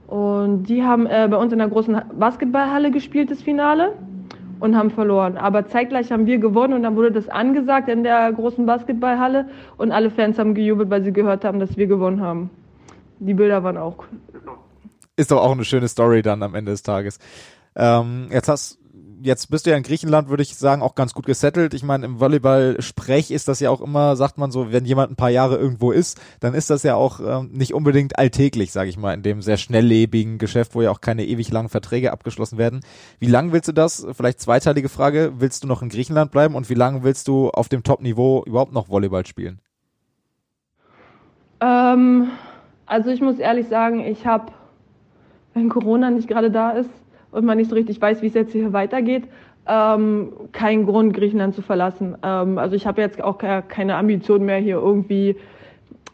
[0.06, 3.92] Und die haben äh, bei uns in der großen Basketballhalle gespielt, das Finale,
[4.60, 5.36] und haben verloren.
[5.36, 9.92] Aber zeitgleich haben wir gewonnen und dann wurde das angesagt in der großen Basketballhalle und
[9.92, 12.50] alle Fans haben gejubelt, weil sie gehört haben, dass wir gewonnen haben.
[13.18, 14.04] Die Bilder waren auch.
[15.16, 17.18] Ist doch auch eine schöne Story dann am Ende des Tages.
[17.76, 18.78] Ähm, jetzt hast
[19.24, 21.72] jetzt bist du ja in Griechenland, würde ich sagen, auch ganz gut gesettelt.
[21.72, 25.16] Ich meine, im Volleyball-Sprech ist das ja auch immer, sagt man so, wenn jemand ein
[25.16, 28.98] paar Jahre irgendwo ist, dann ist das ja auch ähm, nicht unbedingt alltäglich, sage ich
[28.98, 32.80] mal, in dem sehr schnelllebigen Geschäft, wo ja auch keine ewig langen Verträge abgeschlossen werden.
[33.18, 34.06] Wie lange willst du das?
[34.12, 35.32] Vielleicht zweiteilige Frage.
[35.38, 38.74] Willst du noch in Griechenland bleiben und wie lange willst du auf dem Top-Niveau überhaupt
[38.74, 39.58] noch Volleyball spielen?
[41.60, 42.28] Ähm,
[42.84, 44.52] also ich muss ehrlich sagen, ich habe,
[45.54, 46.90] wenn Corona nicht gerade da ist,
[47.34, 49.24] und man nicht so richtig weiß, wie es jetzt hier weitergeht,
[49.66, 52.16] ähm, keinen Grund, Griechenland zu verlassen.
[52.22, 55.36] Ähm, also ich habe jetzt auch keine Ambition mehr, hier irgendwie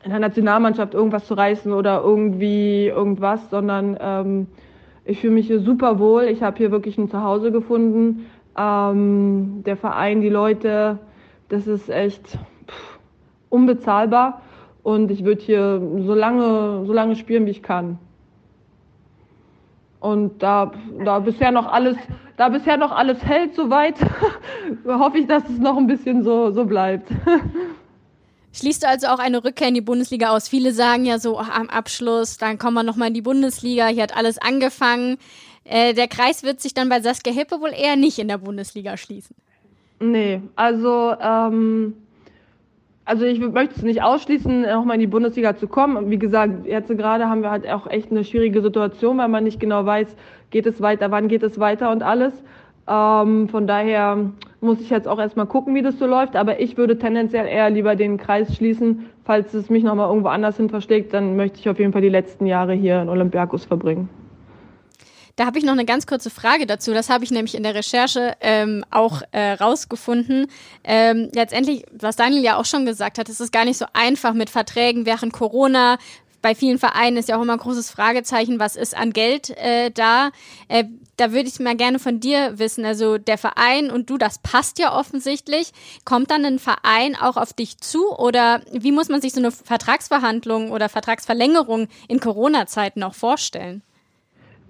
[0.03, 4.47] in der Nationalmannschaft irgendwas zu reißen oder irgendwie irgendwas, sondern ähm,
[5.05, 6.25] ich fühle mich hier super wohl.
[6.25, 8.27] Ich habe hier wirklich ein Zuhause gefunden.
[8.57, 10.99] Ähm, der Verein, die Leute,
[11.51, 12.99] das ist echt pff,
[13.51, 14.41] unbezahlbar.
[14.83, 17.99] Und ich würde hier so lange, so lange spielen, wie ich kann.
[20.01, 20.73] Und da,
[21.05, 21.97] da bisher noch alles,
[22.37, 23.97] da bisher noch alles hält soweit,
[24.87, 27.11] hoffe ich, dass es noch ein bisschen so, so bleibt.
[28.53, 30.49] Schließt du also auch eine Rückkehr in die Bundesliga aus?
[30.49, 34.03] Viele sagen ja so, oh, am Abschluss, dann kommen wir nochmal in die Bundesliga, hier
[34.03, 35.19] hat alles angefangen.
[35.65, 38.97] Äh, der Kreis wird sich dann bei Saskia Hippe wohl eher nicht in der Bundesliga
[38.97, 39.37] schließen.
[40.01, 41.95] Nee, also ähm,
[43.11, 46.11] also ich möchte es nicht ausschließen, nochmal in die Bundesliga zu kommen.
[46.11, 49.59] Wie gesagt, jetzt gerade haben wir halt auch echt eine schwierige Situation, weil man nicht
[49.59, 50.15] genau weiß,
[50.51, 52.33] geht es weiter, wann geht es weiter und alles.
[52.87, 54.31] Ähm, von daher
[54.61, 56.37] muss ich jetzt auch erstmal gucken, wie das so läuft.
[56.37, 59.07] Aber ich würde tendenziell eher lieber den Kreis schließen.
[59.25, 62.09] Falls es mich nochmal irgendwo anders hin verschlägt, dann möchte ich auf jeden Fall die
[62.09, 64.09] letzten Jahre hier in Olympiakos verbringen.
[65.41, 66.93] Da habe ich noch eine ganz kurze Frage dazu.
[66.93, 70.49] Das habe ich nämlich in der Recherche ähm, auch äh, rausgefunden.
[70.85, 74.35] Ähm, letztendlich, was Daniel ja auch schon gesagt hat, ist es gar nicht so einfach
[74.35, 75.97] mit Verträgen während Corona.
[76.43, 79.91] Bei vielen Vereinen ist ja auch immer ein großes Fragezeichen, was ist an Geld äh,
[79.91, 80.31] da.
[80.69, 80.85] Äh,
[81.17, 82.85] da würde ich mal gerne von dir wissen.
[82.85, 85.73] Also der Verein und du, das passt ja offensichtlich.
[86.05, 89.53] Kommt dann ein Verein auch auf dich zu oder wie muss man sich so eine
[89.53, 93.81] Vertragsverhandlung oder Vertragsverlängerung in Corona-Zeiten auch vorstellen?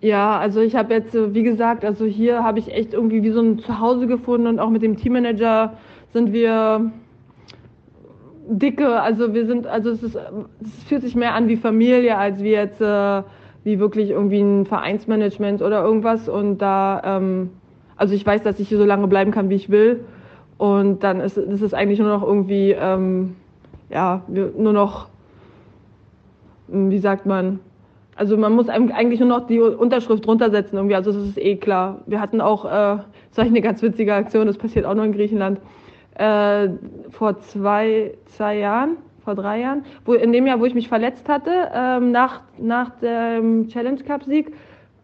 [0.01, 3.43] Ja, also ich habe jetzt, wie gesagt, also hier habe ich echt irgendwie wie so
[3.43, 5.75] ein Zuhause gefunden und auch mit dem Teammanager
[6.13, 6.91] sind wir
[8.49, 12.43] dicke, also wir sind, also es ist, es fühlt sich mehr an wie Familie, als
[12.43, 13.23] wie jetzt äh,
[13.65, 16.29] wie wirklich irgendwie ein Vereinsmanagement oder irgendwas.
[16.29, 17.51] Und da, ähm,
[17.97, 20.05] also ich weiß, dass ich hier so lange bleiben kann, wie ich will.
[20.57, 23.37] Und dann ist, ist es eigentlich nur noch irgendwie, ähm,
[23.91, 25.09] ja, nur noch,
[26.69, 27.61] wie sagt man,
[28.21, 30.95] also man muss eigentlich nur noch die Unterschrift runtersetzen irgendwie.
[30.95, 32.03] Also das ist eh klar.
[32.05, 33.05] Wir hatten auch, äh, war
[33.35, 35.59] eine ganz witzige Aktion, das passiert auch noch in Griechenland,
[36.17, 36.69] äh,
[37.09, 41.31] vor zwei, zwei Jahren, vor drei Jahren, wo in dem Jahr, wo ich mich verletzt
[41.31, 44.53] hatte, ähm, nach, nach dem Challenge Cup Sieg,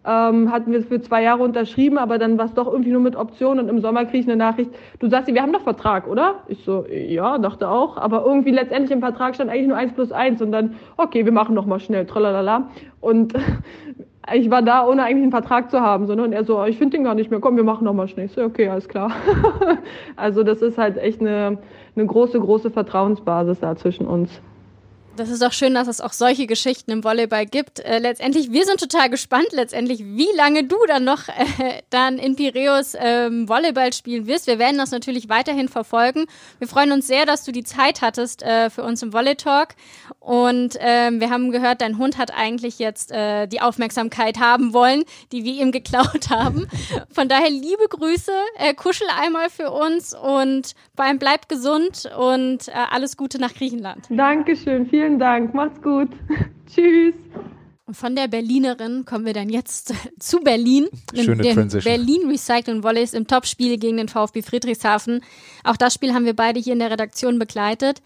[0.06, 3.00] ähm, hatten wir es für zwei Jahre unterschrieben, aber dann war es doch irgendwie nur
[3.00, 6.06] mit Option und im Sommer kriege ich eine Nachricht, du sagst, wir haben doch Vertrag,
[6.06, 6.36] oder?
[6.46, 10.12] Ich so, ja, dachte auch, aber irgendwie letztendlich im Vertrag stand eigentlich nur eins plus
[10.12, 12.70] eins und dann, okay, wir machen noch mal schnell, tralalala.
[13.00, 13.34] Und
[14.32, 17.04] ich war da, ohne eigentlich einen Vertrag zu haben, sondern er so, ich finde den
[17.04, 18.26] gar nicht mehr, komm, wir machen noch mal schnell.
[18.26, 19.10] Ich so, okay, alles klar.
[20.16, 21.58] also das ist halt echt eine,
[21.96, 24.40] eine große, große Vertrauensbasis da zwischen uns.
[25.16, 27.80] Das ist auch schön, dass es auch solche Geschichten im Volleyball gibt.
[27.80, 32.36] Äh, letztendlich, wir sind total gespannt, letztendlich, wie lange du dann noch äh, dann in
[32.36, 34.46] Piräus ähm, Volleyball spielen wirst.
[34.46, 36.26] Wir werden das natürlich weiterhin verfolgen.
[36.58, 39.68] Wir freuen uns sehr, dass du die Zeit hattest äh, für uns im Volley Talk.
[40.20, 45.04] Und ähm, wir haben gehört, dein Hund hat eigentlich jetzt äh, die Aufmerksamkeit haben wollen,
[45.32, 46.68] die wir ihm geklaut haben.
[47.10, 52.68] Von daher liebe Grüße, äh, kuschel einmal für uns und vor allem bleib gesund und
[52.68, 54.06] äh, alles Gute nach Griechenland.
[54.08, 55.54] Dankeschön, vielen Dank.
[55.54, 56.08] Macht's gut.
[56.74, 57.14] Tschüss.
[57.86, 60.88] Und von der Berlinerin kommen wir dann jetzt zu Berlin.
[61.14, 61.92] Schöne dem Transition.
[61.94, 65.22] Berlin Recycling Volleys im Topspiel gegen den VfB Friedrichshafen.
[65.62, 68.02] Auch das Spiel haben wir beide hier in der Redaktion begleitet.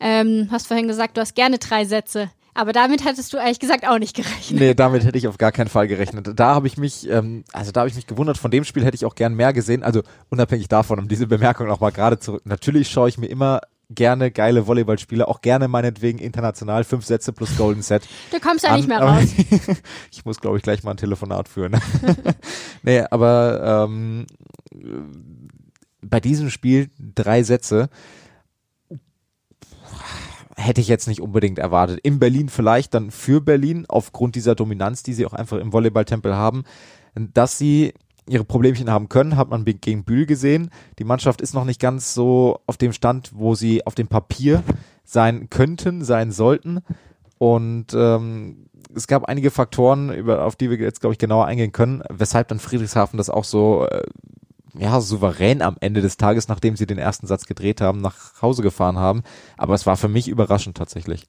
[0.00, 2.30] Ähm, hast vorhin gesagt, du hast gerne drei Sätze.
[2.58, 4.58] Aber damit hattest du eigentlich gesagt auch nicht gerechnet.
[4.58, 6.28] Nee, damit hätte ich auf gar keinen Fall gerechnet.
[6.34, 8.96] Da habe ich mich, ähm, also da habe ich mich gewundert, von dem Spiel hätte
[8.96, 9.84] ich auch gern mehr gesehen.
[9.84, 12.42] Also unabhängig davon, um diese Bemerkung nochmal gerade zurück.
[12.46, 17.56] Natürlich schaue ich mir immer gerne geile Volleyballspiele, auch gerne meinetwegen international fünf Sätze plus
[17.56, 18.02] Golden Set.
[18.32, 19.28] Du kommst ja nicht mehr raus.
[20.10, 21.80] ich muss, glaube ich, gleich mal ein Telefonat führen.
[22.82, 24.26] nee, aber ähm,
[26.02, 27.88] bei diesem Spiel drei Sätze
[30.58, 32.00] hätte ich jetzt nicht unbedingt erwartet.
[32.02, 36.34] In Berlin vielleicht dann für Berlin, aufgrund dieser Dominanz, die sie auch einfach im Volleyballtempel
[36.34, 36.64] haben,
[37.14, 37.94] dass sie
[38.28, 40.70] ihre Problemchen haben können, hat man gegen Bühl gesehen.
[40.98, 44.62] Die Mannschaft ist noch nicht ganz so auf dem Stand, wo sie auf dem Papier
[45.04, 46.80] sein könnten, sein sollten.
[47.38, 51.72] Und ähm, es gab einige Faktoren, über, auf die wir jetzt, glaube ich, genauer eingehen
[51.72, 54.02] können, weshalb dann Friedrichshafen das auch so äh,
[54.78, 58.62] ja, souverän am Ende des Tages, nachdem sie den ersten Satz gedreht haben, nach Hause
[58.62, 59.22] gefahren haben.
[59.56, 61.26] Aber es war für mich überraschend tatsächlich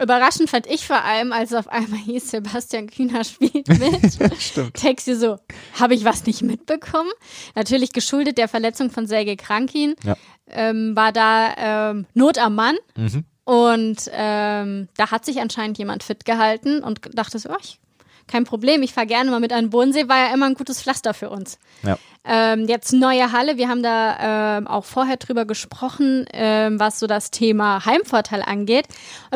[0.00, 4.18] überraschend fand ich vor allem, als auf einmal hieß, Sebastian Kühner spielt mit.
[4.38, 4.74] Stimmt.
[4.74, 5.38] Text dir so,
[5.78, 7.10] habe ich was nicht mitbekommen?
[7.54, 10.16] Natürlich geschuldet der Verletzung von Sergei Krankin, ja.
[10.48, 12.76] ähm, war da ähm, Not am Mann.
[12.96, 13.24] Mhm.
[13.44, 17.80] Und ähm, da hat sich anscheinend jemand fit gehalten und dachte so, oh, ich,
[18.26, 20.82] kein Problem, ich fahre gerne mal mit an den Bodensee, war ja immer ein gutes
[20.82, 21.58] Pflaster für uns.
[21.82, 21.98] Ja.
[22.30, 27.06] Ähm, jetzt neue Halle, wir haben da ähm, auch vorher drüber gesprochen, ähm, was so
[27.06, 28.86] das Thema Heimvorteil angeht.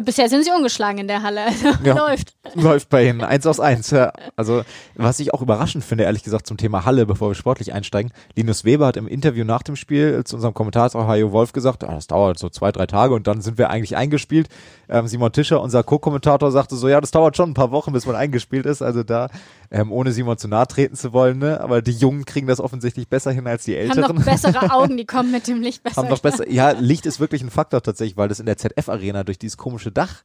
[0.05, 1.45] Bisher sind sie ungeschlagen in der Halle.
[1.45, 2.34] Also ja, läuft.
[2.55, 3.22] Läuft bei ihnen.
[3.22, 3.90] Eins aus eins.
[3.90, 4.12] Ja.
[4.36, 4.62] Also,
[4.95, 8.12] was ich auch überraschend finde, ehrlich gesagt, zum Thema Halle, bevor wir sportlich einsteigen.
[8.36, 11.95] Linus Weber hat im Interview nach dem Spiel zu unserem Kommentator Hajo Wolf gesagt, ah,
[11.95, 14.49] das dauert so zwei, drei Tage und dann sind wir eigentlich eingespielt.
[14.88, 18.05] Ähm, Simon Tischer, unser Co-Kommentator, sagte so, ja, das dauert schon ein paar Wochen, bis
[18.05, 18.82] man eingespielt ist.
[18.82, 19.28] Also da,
[19.72, 21.60] ähm, ohne Simon zu nahe treten zu wollen, ne?
[21.60, 24.04] aber die Jungen kriegen das offensichtlich besser hin als die Älteren.
[24.04, 25.96] Haben noch bessere Augen, die kommen mit dem Licht besser.
[25.96, 29.24] Haben noch besser, ja, Licht ist wirklich ein Faktor tatsächlich, weil das in der ZF-Arena
[29.24, 30.22] durch dieses komische Dach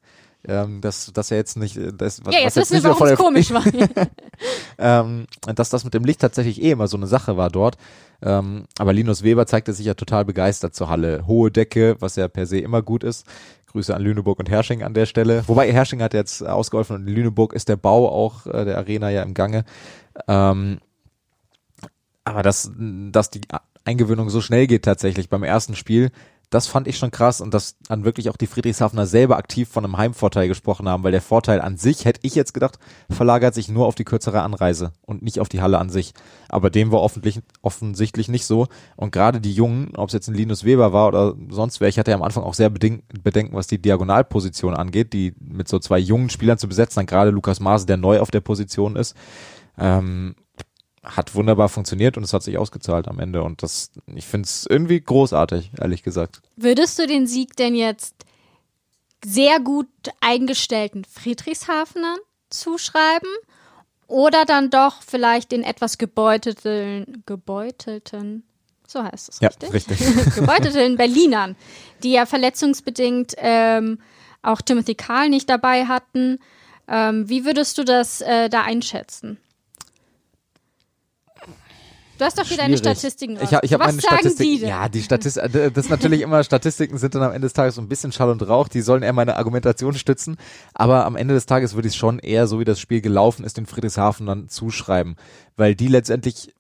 [0.48, 3.64] ähm, dass das ja jetzt nicht das ja jetzt wissen wir warum es komisch war
[4.78, 7.78] ähm, dass das mit dem Licht tatsächlich eh immer so eine Sache war dort
[8.22, 12.28] ähm, aber Linus Weber zeigte sich ja total begeistert zur Halle hohe Decke was ja
[12.28, 13.26] per se immer gut ist
[13.68, 15.44] Grüße an Lüneburg und Hersching an der Stelle.
[15.48, 19.10] Wobei Hersching hat jetzt ausgeholfen und in Lüneburg ist der Bau auch äh, der Arena
[19.10, 19.66] ja im Gange.
[20.28, 20.80] Ähm,
[22.24, 23.42] aber dass, dass die
[23.86, 26.12] Eingewöhnung so schnell geht tatsächlich beim ersten Spiel,
[26.50, 29.84] das fand ich schon krass und dass dann wirklich auch die Friedrichshafener selber aktiv von
[29.84, 32.80] einem Heimvorteil gesprochen haben, weil der Vorteil an sich, hätte ich jetzt gedacht,
[33.10, 36.14] verlagert sich nur auf die kürzere Anreise und nicht auf die Halle an sich.
[36.48, 38.68] Aber dem war offensichtlich nicht so.
[38.96, 42.00] Und gerade die Jungen, ob es jetzt ein Linus Weber war oder sonst wer, ich
[42.00, 46.00] hatte ja am Anfang auch sehr Bedenken, was die Diagonalposition angeht, die mit so zwei
[46.00, 49.16] jungen Spielern zu besetzen, dann gerade Lukas Maase, der neu auf der Position ist.
[49.78, 50.36] Ähm,
[51.04, 53.44] hat wunderbar funktioniert und es hat sich ausgezahlt am Ende.
[53.44, 56.42] Und das, ich finde es irgendwie großartig, ehrlich gesagt.
[56.56, 58.16] Würdest du den Sieg denn jetzt
[59.24, 59.88] sehr gut
[60.22, 62.18] eingestellten Friedrichshafenern
[62.50, 63.30] zuschreiben?
[64.08, 68.44] Oder dann doch vielleicht den etwas gebeutelten, gebeutelten,
[68.88, 69.74] so heißt es ja, richtig?
[69.74, 70.36] richtig.
[70.36, 71.58] gebeutelten Berlinern,
[72.04, 74.00] die ja verletzungsbedingt ähm,
[74.42, 76.40] auch Timothy Karl nicht dabei hatten.
[76.88, 79.40] Ähm, wie würdest du das äh, da einschätzen?
[82.18, 83.38] Du hast doch hier deine Statistiken.
[83.42, 84.68] Ich, ich habe meine Statistiken.
[84.68, 87.76] Ja, die Statistiken, äh, das ist natürlich immer, Statistiken sind dann am Ende des Tages
[87.76, 90.38] so ein bisschen Schall und Rauch, die sollen eher meine Argumentation stützen,
[90.74, 93.46] aber am Ende des Tages würde ich es schon eher, so wie das Spiel gelaufen
[93.46, 95.16] ist, den Friedrichshafen dann zuschreiben,
[95.56, 96.54] weil die letztendlich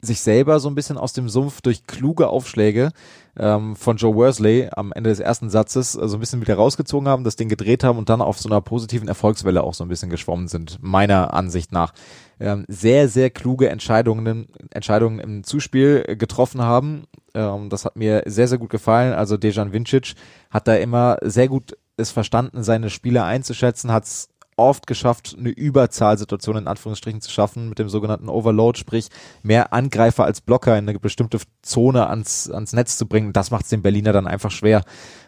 [0.00, 2.90] sich selber so ein bisschen aus dem Sumpf durch kluge Aufschläge
[3.38, 7.08] ähm, von Joe Worsley am Ende des ersten Satzes äh, so ein bisschen wieder rausgezogen
[7.08, 9.88] haben, das Ding gedreht haben und dann auf so einer positiven Erfolgswelle auch so ein
[9.88, 11.92] bisschen geschwommen sind, meiner Ansicht nach.
[12.40, 17.04] Ähm, sehr, sehr kluge Entscheidungen, Entscheidungen im Zuspiel getroffen haben.
[17.34, 19.14] Ähm, das hat mir sehr, sehr gut gefallen.
[19.14, 20.14] Also Dejan Vincic
[20.50, 25.50] hat da immer sehr gut es verstanden, seine Spieler einzuschätzen, hat es oft geschafft, eine
[25.50, 29.08] Überzahlsituation in Anführungsstrichen zu schaffen mit dem sogenannten Overload, sprich
[29.42, 33.32] mehr Angreifer als Blocker in eine bestimmte Zone ans, ans Netz zu bringen.
[33.32, 34.82] Das macht es den Berliner dann einfach schwer.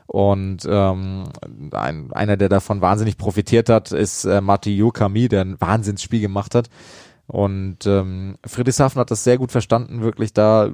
[0.07, 1.25] Und ähm,
[1.72, 6.55] ein, einer, der davon wahnsinnig profitiert hat, ist äh, Mati Yokami, der ein Wahnsinnsspiel gemacht
[6.55, 6.68] hat.
[7.27, 10.70] Und ähm, Friedrichshafen hat das sehr gut verstanden, wirklich da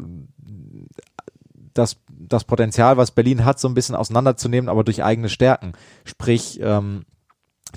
[1.75, 5.73] das, das Potenzial, was Berlin hat, so ein bisschen auseinanderzunehmen, aber durch eigene Stärken.
[6.05, 7.05] Sprich, ähm,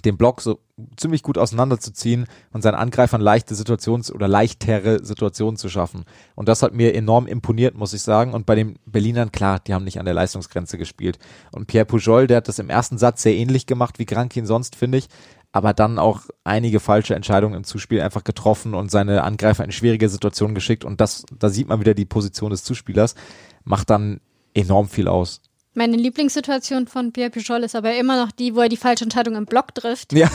[0.01, 0.59] den Block so
[0.97, 6.05] ziemlich gut auseinanderzuziehen und seinen Angreifern leichte Situations- oder leichtere Situationen zu schaffen.
[6.35, 8.33] Und das hat mir enorm imponiert, muss ich sagen.
[8.33, 11.19] Und bei den Berlinern, klar, die haben nicht an der Leistungsgrenze gespielt.
[11.51, 14.75] Und Pierre Pujol, der hat das im ersten Satz sehr ähnlich gemacht wie Grankin sonst,
[14.75, 15.07] finde ich.
[15.51, 20.09] Aber dann auch einige falsche Entscheidungen im Zuspiel einfach getroffen und seine Angreifer in schwierige
[20.09, 20.83] Situationen geschickt.
[20.83, 23.13] Und das, da sieht man wieder die Position des Zuspielers,
[23.63, 24.19] macht dann
[24.55, 25.41] enorm viel aus.
[25.73, 29.35] Meine Lieblingssituation von Pierre Pujol ist aber immer noch die, wo er die falsche Entscheidung
[29.35, 30.13] im Block trifft.
[30.13, 30.29] Ja.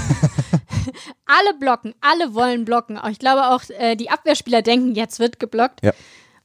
[1.26, 2.98] alle blocken, alle wollen blocken.
[3.10, 5.82] Ich glaube auch, äh, die Abwehrspieler denken, jetzt wird geblockt.
[5.84, 5.92] Ja.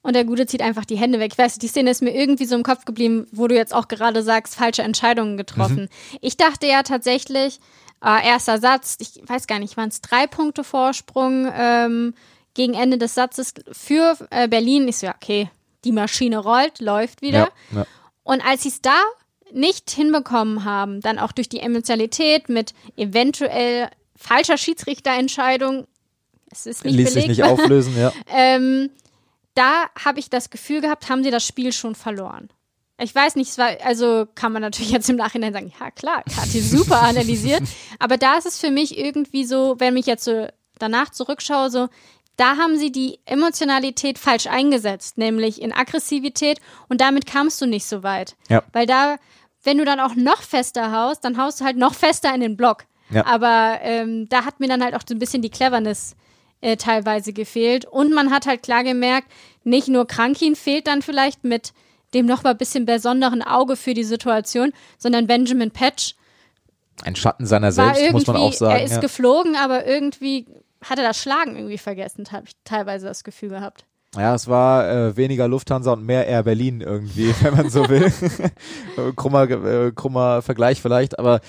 [0.04, 1.32] Und der Gute zieht einfach die Hände weg.
[1.32, 3.88] Ich weiß, die Szene ist mir irgendwie so im Kopf geblieben, wo du jetzt auch
[3.88, 5.84] gerade sagst, falsche Entscheidungen getroffen.
[5.84, 6.18] Mhm.
[6.20, 7.60] Ich dachte ja tatsächlich,
[8.04, 12.14] äh, erster Satz, ich weiß gar nicht, waren es drei Punkte Vorsprung ähm,
[12.54, 14.88] gegen Ende des Satzes für äh, Berlin.
[14.90, 15.50] Ich so, ja, okay,
[15.86, 17.50] die Maschine rollt, läuft wieder.
[17.72, 17.86] Ja, ja.
[18.24, 19.00] Und als sie es da
[19.52, 25.88] nicht hinbekommen haben, dann auch durch die Emotionalität mit eventuell falscher Schiedsrichterentscheidung,
[26.52, 28.12] es ist nicht Ließ sich nicht auflösen, ja.
[28.34, 28.90] ähm,
[29.56, 32.50] da habe ich das Gefühl gehabt, haben sie das Spiel schon verloren.
[33.00, 36.62] Ich weiß nicht, war, also kann man natürlich jetzt im Nachhinein sagen, ja klar, Kathi
[36.62, 37.64] super analysiert,
[38.00, 40.48] aber da ist es für mich irgendwie so, wenn ich jetzt so
[40.80, 41.90] danach zurückschaue, so,
[42.38, 46.60] da haben sie die Emotionalität falsch eingesetzt, nämlich in Aggressivität
[46.90, 48.36] und damit kamst du nicht so weit.
[48.50, 48.64] Ja.
[48.74, 49.18] Weil da,
[49.64, 52.58] wenn du dann auch noch fester haust, dann haust du halt noch fester in den
[52.58, 52.86] Block.
[53.10, 53.26] Ja.
[53.26, 56.16] Aber ähm, da hat mir dann halt auch so ein bisschen die Cleverness
[56.62, 57.86] äh, teilweise gefehlt.
[57.86, 59.28] Und man hat halt klar gemerkt,
[59.64, 61.74] nicht nur Krankin fehlt dann vielleicht mit
[62.14, 66.16] dem noch mal ein bisschen besonderen Auge für die Situation, sondern Benjamin Patch.
[67.04, 68.80] Ein Schatten seiner selbst, muss man auch sagen.
[68.80, 69.00] Er ist ja.
[69.00, 70.46] geflogen, aber irgendwie
[70.84, 73.86] hat er das Schlagen irgendwie vergessen, habe ich teilweise das Gefühl gehabt.
[74.16, 78.12] Ja, es war äh, weniger Lufthansa und mehr Air Berlin irgendwie, wenn man so will.
[79.16, 81.42] krummer, äh, krummer Vergleich vielleicht, aber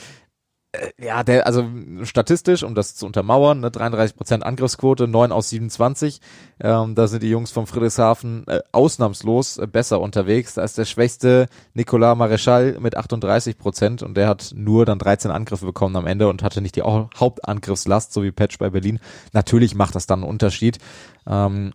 [0.98, 1.66] ja, der, also
[2.02, 6.20] statistisch, um das zu untermauern, ne, 33% Angriffsquote, 9 aus 27.
[6.60, 10.54] Ähm, da sind die Jungs vom Friedrichshafen äh, ausnahmslos äh, besser unterwegs.
[10.54, 15.66] Da ist der schwächste Nicolas Maréchal mit 38% und der hat nur dann 13 Angriffe
[15.66, 19.00] bekommen am Ende und hatte nicht die Hauptangriffslast, so wie Patch bei Berlin.
[19.32, 20.78] Natürlich macht das dann einen Unterschied.
[21.26, 21.72] Ähm,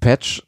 [0.00, 0.42] Patch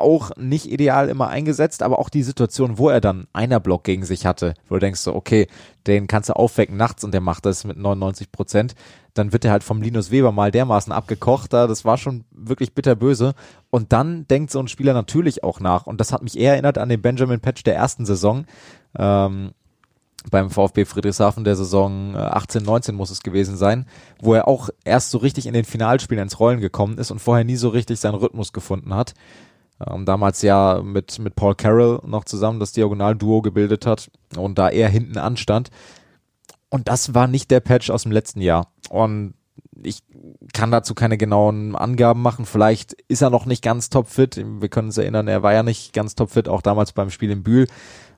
[0.00, 4.04] auch nicht ideal immer eingesetzt, aber auch die Situation, wo er dann einer Block gegen
[4.04, 5.46] sich hatte, wo du denkst so, okay,
[5.86, 8.74] den kannst du aufwecken nachts und der macht das mit 99 Prozent,
[9.14, 12.74] dann wird er halt vom Linus Weber mal dermaßen abgekocht, da das war schon wirklich
[12.74, 13.34] bitterböse
[13.70, 16.78] und dann denkt so ein Spieler natürlich auch nach und das hat mich eher erinnert
[16.78, 18.46] an den Benjamin Patch der ersten Saison,
[18.98, 19.52] ähm,
[20.30, 23.86] beim VfB Friedrichshafen der Saison 18, äh, 19 muss es gewesen sein,
[24.20, 27.44] wo er auch erst so richtig in den Finalspielen ins Rollen gekommen ist und vorher
[27.44, 29.14] nie so richtig seinen Rhythmus gefunden hat.
[29.84, 34.68] Ähm, damals ja mit, mit Paul Carroll noch zusammen das Diagonalduo gebildet hat und da
[34.68, 35.70] er hinten anstand.
[36.70, 38.72] Und das war nicht der Patch aus dem letzten Jahr.
[38.88, 39.34] Und
[39.82, 40.02] ich
[40.52, 42.46] kann dazu keine genauen Angaben machen.
[42.46, 44.36] Vielleicht ist er noch nicht ganz topfit.
[44.36, 47.42] Wir können uns erinnern, er war ja nicht ganz topfit, auch damals beim Spiel in
[47.42, 47.66] Bühl.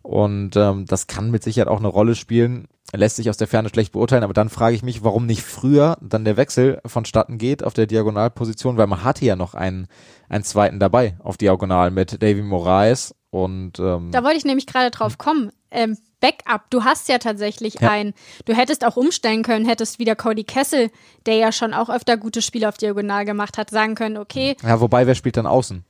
[0.02, 2.68] Und ähm, das kann mit Sicherheit auch eine Rolle spielen.
[2.94, 5.98] Lässt sich aus der Ferne schlecht beurteilen, aber dann frage ich mich, warum nicht früher
[6.00, 9.88] dann der Wechsel vonstatten geht auf der Diagonalposition, weil man hatte ja noch einen,
[10.30, 14.90] einen zweiten dabei auf Diagonal mit Davy Moraes und ähm, Da wollte ich nämlich gerade
[14.90, 15.52] drauf kommen.
[15.70, 17.90] Ähm, Backup, du hast ja tatsächlich Ja.
[17.90, 18.14] einen.
[18.46, 20.90] Du hättest auch umstellen können, hättest wieder Cody Kessel,
[21.26, 24.80] der ja schon auch öfter gute Spiele auf Diagonal gemacht hat, sagen können, okay, ja,
[24.80, 25.84] wobei wer spielt dann außen?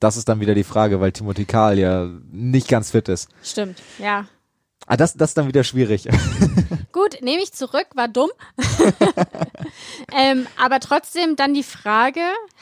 [0.00, 3.28] Das ist dann wieder die Frage, weil Timothy Karl ja nicht ganz fit ist.
[3.42, 4.26] stimmt, ja.
[4.86, 6.08] Ah, das, das ist dann wieder schwierig.
[6.92, 8.30] Gut, nehme ich zurück, war dumm.
[10.14, 12.20] ähm, aber trotzdem dann die Frage,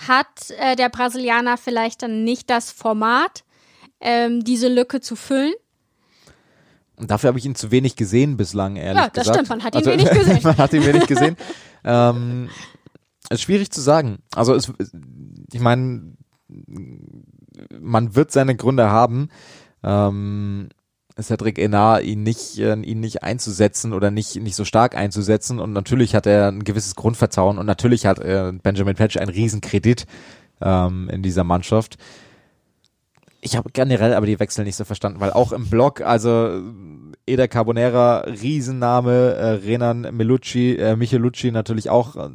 [0.08, 3.44] hat äh, der Brasilianer vielleicht dann nicht das Format,
[4.00, 5.54] ähm, diese Lücke zu füllen?
[6.96, 9.36] Und dafür habe ich ihn zu wenig gesehen bislang, ehrlich Ja, das gesagt.
[9.36, 10.40] stimmt, man hat ihn Also, wenig gesehen.
[10.42, 11.36] man hat ihn wenig gesehen.
[11.84, 12.48] ähm,
[13.30, 14.18] ist schwierig zu sagen.
[14.34, 14.72] Also es,
[15.52, 16.15] ich meine,
[16.48, 19.28] man wird seine Gründe haben,
[19.82, 20.68] ähm,
[21.20, 25.58] Cedric Enar ihn nicht, äh, ihn nicht einzusetzen oder nicht, nicht so stark einzusetzen.
[25.60, 30.06] Und natürlich hat er ein gewisses Grundvertrauen und natürlich hat äh, Benjamin Patch einen Riesenkredit
[30.60, 31.96] ähm, in dieser Mannschaft.
[33.40, 36.60] Ich habe generell aber die Wechsel nicht so verstanden, weil auch im Block, also
[37.26, 42.28] Eder Carbonera, Riesenname, äh, Renan Melucci, äh, Michelucci natürlich auch äh,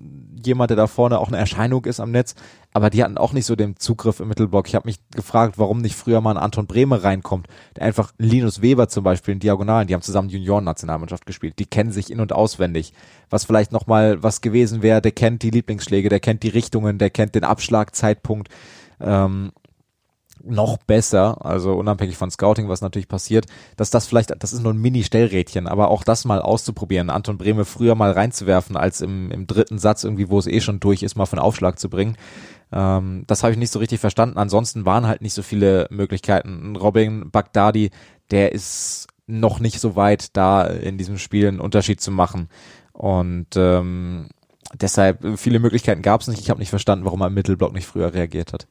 [0.48, 2.36] jemand, der da vorne auch eine Erscheinung ist am Netz,
[2.74, 4.68] aber die hatten auch nicht so den Zugriff im Mittelblock.
[4.68, 8.62] Ich habe mich gefragt, warum nicht früher mal ein Anton Bremer reinkommt, der einfach Linus
[8.62, 12.34] Weber zum Beispiel in Diagonalen, die haben zusammen Junioren-Nationalmannschaft gespielt, die kennen sich in- und
[12.34, 12.94] auswendig.
[13.30, 17.10] Was vielleicht nochmal was gewesen wäre, der kennt die Lieblingsschläge, der kennt die Richtungen, der
[17.10, 18.50] kennt den Abschlagzeitpunkt.
[19.00, 19.52] Ähm,
[20.44, 23.46] noch besser, also unabhängig von Scouting, was natürlich passiert,
[23.78, 27.66] dass das vielleicht, das ist nur ein Mini-Stellrädchen, aber auch das mal auszuprobieren, Anton Brehme
[27.66, 31.16] früher mal reinzuwerfen, als im, im dritten Satz irgendwie, wo es eh schon durch ist,
[31.16, 32.18] mal von Aufschlag zu bringen.
[32.72, 34.38] Ähm, das habe ich nicht so richtig verstanden.
[34.38, 36.76] Ansonsten waren halt nicht so viele Möglichkeiten.
[36.76, 37.92] Robin Bagdadi,
[38.32, 42.50] der ist noch nicht so weit, da in diesem Spiel einen Unterschied zu machen.
[42.94, 44.30] Und ähm,
[44.74, 46.40] deshalb, viele Möglichkeiten gab es nicht.
[46.40, 48.68] Ich habe nicht verstanden, warum er im Mittelblock nicht früher reagiert hat.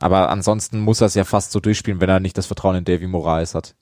[0.00, 2.84] Aber ansonsten muss er es ja fast so durchspielen, wenn er nicht das Vertrauen in
[2.84, 3.74] Davy Moraes hat.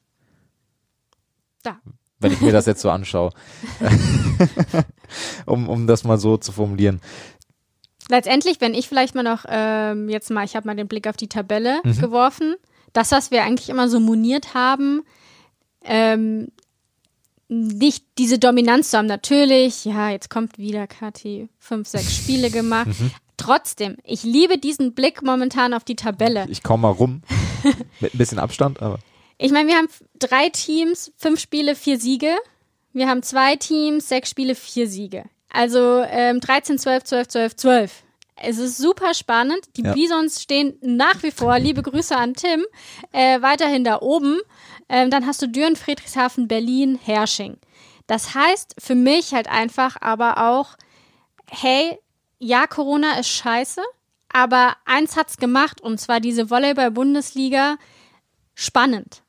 [1.63, 1.79] Da.
[2.21, 3.31] Wenn ich mir das jetzt so anschaue.
[5.47, 7.01] um, um das mal so zu formulieren.
[8.11, 11.17] Letztendlich, wenn ich vielleicht mal noch ähm, jetzt mal, ich habe mal den Blick auf
[11.17, 12.01] die Tabelle Mhm.
[12.01, 12.57] geworfen,
[12.93, 15.03] das, was wir eigentlich immer so moniert haben,
[15.85, 16.49] ähm,
[17.49, 19.07] nicht diese Dominanz zu haben.
[19.07, 22.89] Natürlich, ja, jetzt kommt wieder Kathi, fünf, sechs Spiele gemacht.
[22.89, 23.11] Mhm.
[23.39, 26.47] Trotzdem, ich liebe diesen Blick momentan auf die Tabelle.
[26.51, 27.23] Ich komme mal rum.
[28.01, 28.99] Mit ein bisschen Abstand, aber.
[29.39, 32.37] Ich meine, wir haben drei Teams, fünf Spiele, vier Siege.
[32.93, 35.25] Wir haben zwei Teams, sechs Spiele, vier Siege.
[35.51, 38.03] Also ähm, 13, 12, 12, 12, 12.
[38.41, 39.61] Es ist super spannend.
[39.77, 39.93] Die Ja.
[39.95, 42.65] Bisons stehen nach wie vor, liebe Grüße an Tim,
[43.13, 44.41] äh, weiterhin da oben.
[44.89, 47.57] Ähm, dann hast du Düren, Friedrichshafen, Berlin, Hersching.
[48.07, 50.77] Das heißt für mich halt einfach aber auch,
[51.51, 51.99] hey,
[52.39, 53.83] ja, Corona ist scheiße,
[54.33, 57.77] aber eins hat's gemacht und zwar diese Volleyball-Bundesliga
[58.55, 59.23] spannend.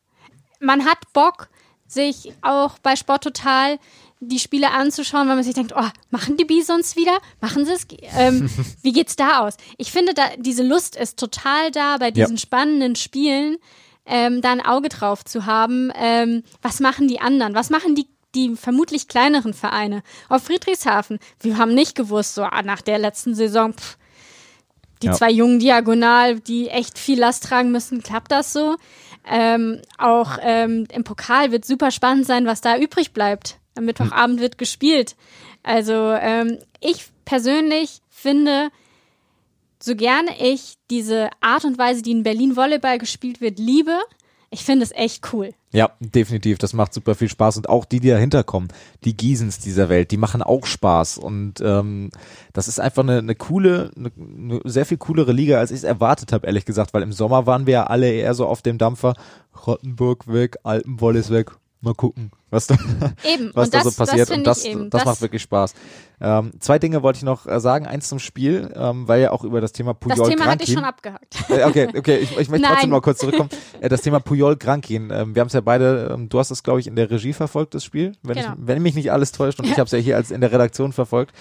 [0.59, 1.49] Man hat Bock,
[1.87, 3.79] sich auch bei Sport Total
[4.19, 7.17] die Spiele anzuschauen, weil man sich denkt, oh, machen die Bisons wieder?
[7.39, 7.87] Machen sie es?
[8.15, 8.49] Ähm,
[8.81, 9.55] wie geht's da aus?
[9.77, 13.57] Ich finde, da, diese Lust ist total da, bei diesen spannenden Spielen
[14.05, 15.91] ähm, da ein Auge drauf zu haben.
[15.95, 17.55] Ähm, was machen die anderen?
[17.55, 21.19] Was machen die die vermutlich kleineren Vereine auf Friedrichshafen?
[21.39, 23.97] Wir haben nicht gewusst, so ah, nach der letzten Saison, pff,
[25.01, 25.13] die Ja.
[25.13, 28.75] zwei jungen Diagonal, die echt viel Last tragen müssen, klappt das so?
[29.29, 33.59] Ähm, auch ähm, im Pokal wird super spannend sein, was da übrig bleibt.
[33.77, 35.15] Am Mittwochabend wird gespielt.
[35.63, 38.69] Also ähm, ich persönlich finde,
[39.81, 43.97] so gerne ich diese Art und Weise, die in Berlin Volleyball gespielt wird, liebe,
[44.51, 45.51] ich finde es echt cool.
[45.71, 46.57] Ja, definitiv.
[46.57, 47.57] Das macht super viel Spaß.
[47.57, 48.69] Und auch die, die dahinter kommen,
[49.03, 51.19] die Giesens dieser Welt, die machen auch Spaß.
[51.19, 52.09] Und ähm,
[52.53, 55.83] das ist einfach eine, eine coole, eine, eine sehr viel coolere Liga, als ich es
[55.83, 56.93] erwartet habe, ehrlich gesagt.
[56.93, 59.13] Weil im Sommer waren wir ja alle eher so auf dem Dampfer.
[59.67, 61.51] Rottenburg weg, Alpenwolles weg.
[61.81, 62.75] Mal gucken, was da,
[63.23, 63.51] Eben.
[63.53, 64.29] was und da das, so passiert.
[64.29, 64.89] Das und das, ich eben.
[64.89, 65.73] das, macht wirklich Spaß.
[66.21, 67.85] Ähm, zwei Dinge wollte ich noch äh, sagen.
[67.87, 70.67] Eins zum Spiel, ähm, weil ja auch über das Thema Puyol das Thema hatte Grankin-
[70.67, 71.35] ich schon abgehakt.
[71.49, 72.71] äh, okay, okay, ich, ich möchte Nein.
[72.73, 73.49] trotzdem mal kurz zurückkommen.
[73.79, 75.11] Äh, das Thema Puyol Grankin.
[75.11, 77.33] Ähm, wir haben es ja beide, ähm, du hast es, glaube ich, in der Regie
[77.33, 78.53] verfolgt, das Spiel, wenn, Genau.
[78.53, 80.51] ich, wenn mich nicht alles täuscht und ich habe es ja hier als in der
[80.51, 81.33] Redaktion verfolgt.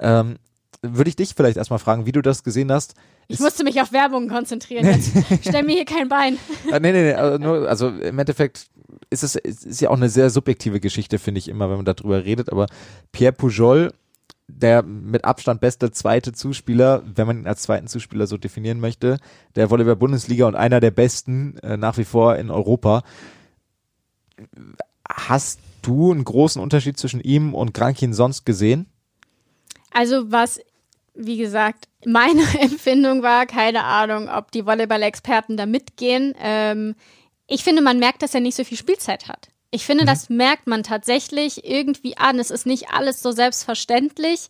[0.00, 0.36] Ähm,
[0.82, 2.94] würde ich dich vielleicht erstmal fragen, wie du das gesehen hast.
[3.28, 4.86] Ich musste mich auf Werbung konzentrieren.
[5.30, 6.38] Jetzt stell mir hier kein Bein.
[6.70, 7.12] Ah, nee, nee, nee.
[7.14, 8.66] Also, also im Endeffekt
[9.10, 12.24] ist es ist ja auch eine sehr subjektive Geschichte, finde ich immer, wenn man darüber
[12.24, 12.50] redet.
[12.50, 12.66] Aber
[13.12, 13.92] Pierre Pujol,
[14.48, 19.18] der mit Abstand beste zweite Zuspieler, wenn man ihn als zweiten Zuspieler so definieren möchte,
[19.54, 23.02] der Volleyball-Bundesliga und einer der besten äh, nach wie vor in Europa.
[25.08, 28.86] Hast du einen großen Unterschied zwischen ihm und Krankin sonst gesehen?
[29.92, 30.60] Also was,
[31.14, 36.34] wie gesagt, meine Empfindung war, keine Ahnung, ob die Volleyball-Experten da mitgehen.
[36.40, 36.94] Ähm,
[37.46, 39.48] ich finde, man merkt, dass er nicht so viel Spielzeit hat.
[39.70, 40.08] Ich finde, mhm.
[40.08, 42.38] das merkt man tatsächlich irgendwie an.
[42.38, 44.48] Es ist nicht alles so selbstverständlich.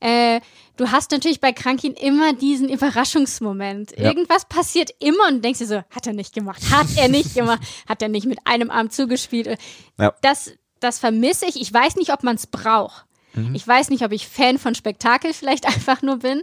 [0.00, 0.40] Äh,
[0.76, 3.92] du hast natürlich bei Krankin immer diesen Überraschungsmoment.
[3.96, 4.04] Ja.
[4.04, 7.60] Irgendwas passiert immer und denkst dir so, hat er nicht gemacht, hat er nicht gemacht,
[7.88, 9.58] hat er nicht mit einem Arm zugespielt.
[9.98, 10.14] Ja.
[10.22, 11.60] Das, das vermisse ich.
[11.60, 13.06] Ich weiß nicht, ob man es braucht.
[13.34, 13.54] Mhm.
[13.54, 16.42] Ich weiß nicht, ob ich Fan von Spektakel vielleicht einfach nur bin,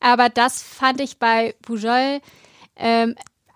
[0.00, 2.20] aber das fand ich bei Pujol,
[2.76, 3.14] ähm,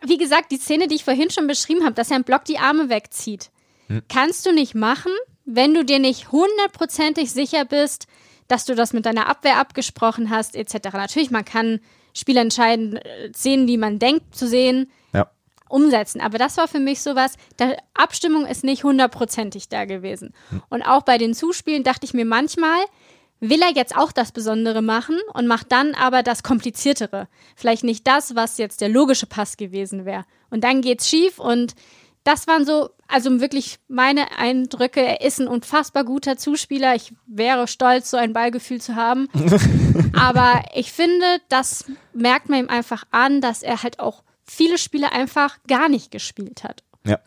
[0.08, 2.58] wie gesagt, die Szene, die ich vorhin schon beschrieben habe, dass er im Block die
[2.58, 3.50] Arme wegzieht,
[3.88, 4.02] mhm.
[4.08, 5.12] kannst du nicht machen,
[5.44, 8.06] wenn du dir nicht hundertprozentig sicher bist,
[8.48, 10.92] dass du das mit deiner Abwehr abgesprochen hast, etc.
[10.92, 11.80] Natürlich, man kann
[12.14, 14.90] spielentscheidend äh, Szenen, die man denkt zu sehen,
[15.68, 16.20] umsetzen.
[16.20, 20.32] Aber das war für mich sowas, der Abstimmung ist nicht hundertprozentig da gewesen.
[20.50, 20.62] Hm.
[20.68, 22.78] Und auch bei den Zuspielen dachte ich mir manchmal,
[23.40, 27.28] will er jetzt auch das Besondere machen und macht dann aber das Kompliziertere.
[27.54, 30.24] Vielleicht nicht das, was jetzt der logische Pass gewesen wäre.
[30.50, 31.74] Und dann geht's schief und
[32.26, 35.00] das waren so, also wirklich meine Eindrücke.
[35.00, 36.96] Er ist ein unfassbar guter Zuspieler.
[36.96, 39.28] Ich wäre stolz, so ein Ballgefühl zu haben.
[40.12, 45.12] aber ich finde, das merkt man ihm einfach an, dass er halt auch viele Spiele
[45.12, 46.82] einfach gar nicht gespielt hat.
[47.04, 47.20] Ja.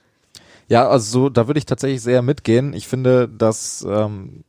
[0.68, 2.74] Ja, also so, da würde ich tatsächlich sehr mitgehen.
[2.74, 4.44] Ich finde, dass, ähm,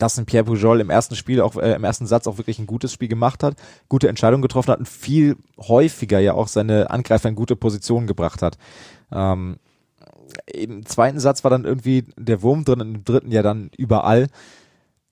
[0.00, 2.66] dass ein Pierre Pujol im ersten Spiel auch äh, im ersten Satz auch wirklich ein
[2.66, 3.54] gutes Spiel gemacht hat,
[3.88, 8.40] gute Entscheidungen getroffen hat und viel häufiger ja auch seine Angreifer in gute Positionen gebracht
[8.42, 8.56] hat.
[9.12, 9.58] Ähm,
[10.46, 14.28] Im zweiten Satz war dann irgendwie der Wurm drin, im dritten ja dann überall.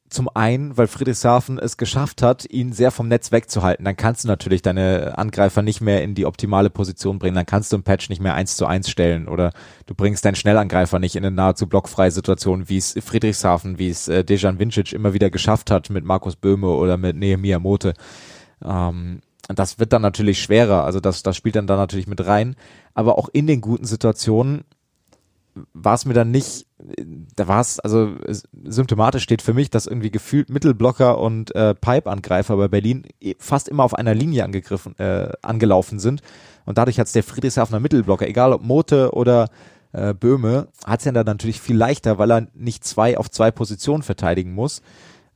[0.08, 3.84] Zum einen, weil Friedrichshafen es geschafft hat, ihn sehr vom Netz wegzuhalten.
[3.84, 7.34] Dann kannst du natürlich deine Angreifer nicht mehr in die optimale Position bringen.
[7.34, 9.52] Dann kannst du im Patch nicht mehr eins zu eins stellen oder
[9.86, 14.08] du bringst deinen Schnellangreifer nicht in eine nahezu blockfreie Situation, wie es Friedrichshafen, wie es
[14.08, 17.92] äh, Dejan Vincic immer wieder geschafft hat mit Markus Böhme oder mit Nehemiah Mote.
[18.64, 20.84] Ähm, das wird dann natürlich schwerer.
[20.84, 22.56] Also das, das spielt dann da natürlich mit rein.
[22.94, 24.64] Aber auch in den guten Situationen
[25.72, 26.66] war es mir dann nicht,
[27.36, 28.14] da war es, also
[28.64, 33.04] symptomatisch steht für mich, dass irgendwie gefühlt Mittelblocker und äh, Pipe-Angreifer bei Berlin
[33.38, 36.22] fast immer auf einer Linie angegriffen, äh, angelaufen sind.
[36.64, 39.48] Und dadurch hat es der Friedrichshafener Mittelblocker, egal ob Mote oder
[39.92, 43.50] äh, Böhme, hat es ja dann natürlich viel leichter, weil er nicht zwei auf zwei
[43.50, 44.82] Positionen verteidigen muss.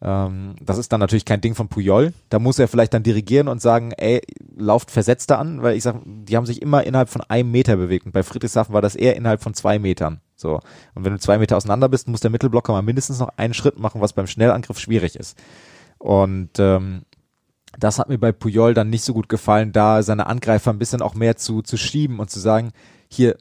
[0.04, 2.12] Ähm, das ist dann natürlich kein Ding von Puyol.
[2.28, 4.20] Da muss er vielleicht dann dirigieren und sagen, ey,
[4.56, 8.06] lauft Versetzte an, weil ich sag, die haben sich immer innerhalb von einem Meter bewegt.
[8.06, 10.20] Und bei Friedrichshafen war das eher innerhalb von zwei Metern.
[10.34, 10.60] So.
[10.94, 13.78] Und wenn du zwei Meter auseinander bist, muss der Mittelblocker mal mindestens noch einen Schritt
[13.78, 15.38] machen, was beim Schnellangriff schwierig ist.
[15.98, 17.02] Und ähm,
[17.78, 21.00] das hat mir bei Puyol dann nicht so gut gefallen, da seine Angreifer ein bisschen
[21.00, 22.72] auch mehr zu, zu schieben und zu sagen,
[23.08, 23.36] hier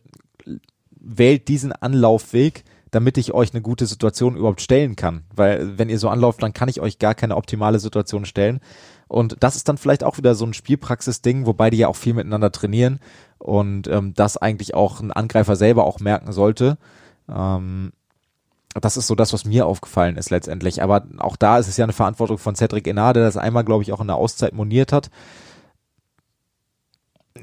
[0.92, 5.24] wählt diesen Anlaufweg, damit ich euch eine gute Situation überhaupt stellen kann.
[5.34, 8.60] Weil wenn ihr so anlauft, dann kann ich euch gar keine optimale Situation stellen.
[9.08, 12.14] Und das ist dann vielleicht auch wieder so ein Spielpraxis-Ding, wobei die ja auch viel
[12.14, 13.00] miteinander trainieren
[13.40, 16.78] und ähm, das eigentlich auch ein Angreifer selber auch merken sollte.
[17.30, 17.94] Ähm,
[18.80, 20.84] das ist so das, was mir aufgefallen ist letztendlich.
[20.84, 23.84] Aber auch da ist es ja eine Verantwortung von Cedric Enade, der das einmal, glaube
[23.84, 25.10] ich, auch in der Auszeit moniert hat.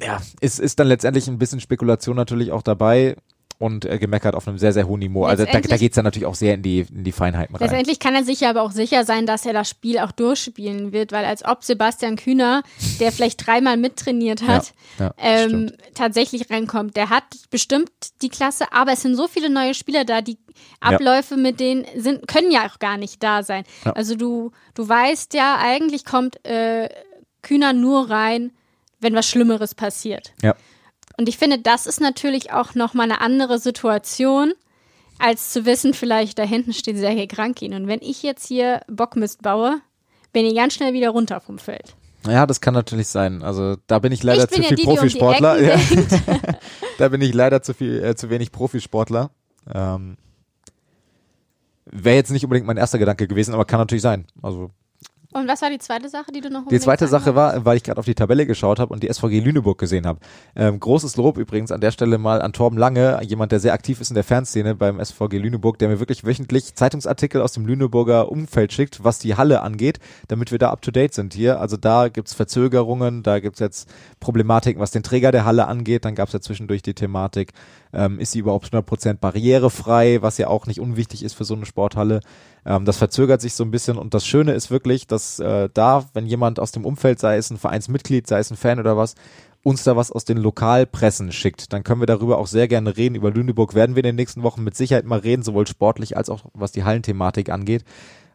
[0.01, 3.17] Ja, ist, ist dann letztendlich ein bisschen Spekulation natürlich auch dabei
[3.59, 5.25] und äh, gemeckert auf einem sehr, sehr hohen Niveau.
[5.25, 7.69] Also da, da geht es dann natürlich auch sehr in die, in die Feinheiten rein.
[7.69, 11.11] Letztendlich kann er sich aber auch sicher sein, dass er das Spiel auch durchspielen wird,
[11.11, 12.63] weil als ob Sebastian Kühner,
[13.01, 16.97] der vielleicht dreimal mittrainiert hat, ja, ja, ähm, tatsächlich reinkommt.
[16.97, 17.91] Der hat bestimmt
[18.23, 20.39] die Klasse, aber es sind so viele neue Spieler da, die
[20.81, 21.41] Abläufe ja.
[21.41, 23.65] mit denen sind, können ja auch gar nicht da sein.
[23.85, 26.89] Also du, du weißt ja, eigentlich kommt äh,
[27.43, 28.53] Kühner nur rein,
[29.01, 30.33] wenn was Schlimmeres passiert.
[30.43, 30.55] Ja.
[31.19, 34.53] Und ich finde, das ist natürlich auch nochmal eine andere Situation,
[35.19, 37.75] als zu wissen, vielleicht da hinten steht Sergei Krankin.
[37.75, 39.81] Und wenn ich jetzt hier Bockmist baue,
[40.33, 41.97] bin ich ganz schnell wieder runter vom Feld.
[42.25, 43.43] Ja, das kann natürlich sein.
[43.43, 45.57] Also da bin ich leider ich bin zu ja viel die, Profisportler.
[45.57, 45.77] Um ja.
[46.99, 49.31] da bin ich leider zu viel, äh, zu wenig Profisportler.
[49.75, 50.19] Ähm,
[51.87, 54.27] Wäre jetzt nicht unbedingt mein erster Gedanke gewesen, aber kann natürlich sein.
[54.41, 54.71] Also
[55.31, 57.83] Und was war die zweite Sache, die du noch Die zweite Sache war, weil ich
[57.83, 60.20] gerade auf die Tabelle geschaut habe und die SVG Lüneburg gesehen habe.
[60.57, 64.01] Ähm, großes Lob übrigens an der Stelle mal an Torben Lange, jemand, der sehr aktiv
[64.01, 68.33] ist in der Fanszene beim SVG Lüneburg, der mir wirklich wöchentlich Zeitungsartikel aus dem Lüneburger
[68.33, 69.99] Umfeld schickt, was die Halle angeht,
[70.29, 71.61] damit wir da up to date sind hier.
[71.61, 76.07] Also da gibt's Verzögerungen, da gibt's jetzt Problematiken, was den Träger der Halle angeht.
[76.07, 77.53] Dann gab's ja zwischendurch die Thematik,
[77.93, 81.66] ähm, ist sie überhaupt 100% barrierefrei, was ja auch nicht unwichtig ist für so eine
[81.66, 82.20] Sporthalle.
[82.65, 86.05] Ähm, das verzögert sich so ein bisschen und das Schöne ist wirklich, dass äh, da,
[86.15, 89.15] wenn jemand aus dem Umfeld, sei es ein Vereinsmitglied, sei es ein Fan oder was,
[89.63, 93.15] uns da was aus den Lokalpressen schickt, dann können wir darüber auch sehr gerne reden.
[93.15, 96.31] Über Lüneburg werden wir in den nächsten Wochen mit Sicherheit mal reden, sowohl sportlich als
[96.31, 97.85] auch was die Hallenthematik angeht.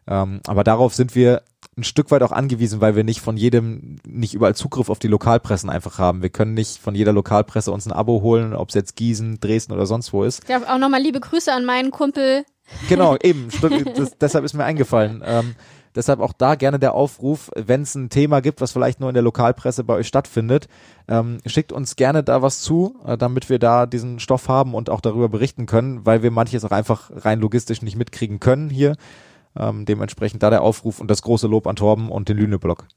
[0.06, 1.42] Ähm, aber darauf sind wir
[1.76, 5.08] ein Stück weit auch angewiesen, weil wir nicht von jedem, nicht überall Zugriff auf die
[5.08, 6.22] Lokalpressen einfach haben.
[6.22, 9.72] Wir können nicht von jeder Lokalpresse uns ein Abo holen, ob es jetzt Gießen, Dresden
[9.72, 10.46] oder sonst wo ist.
[10.48, 12.44] Ja, auch nochmal liebe Grüße an meinen Kumpel.
[12.88, 13.48] Genau, eben.
[13.96, 15.22] das, deshalb ist mir eingefallen.
[15.24, 15.54] Ähm,
[15.94, 19.14] Deshalb auch da gerne der Aufruf, wenn es ein Thema gibt, was vielleicht nur in
[19.14, 20.68] der Lokalpresse bei euch stattfindet,
[21.06, 24.90] ähm, schickt uns gerne da was zu, äh, damit wir da diesen Stoff haben und
[24.90, 28.96] auch darüber berichten können, weil wir manches auch einfach rein logistisch nicht mitkriegen können hier.
[29.56, 32.88] Ähm, dementsprechend da der Aufruf und das große Lob an Torben und den Lüne-Blog.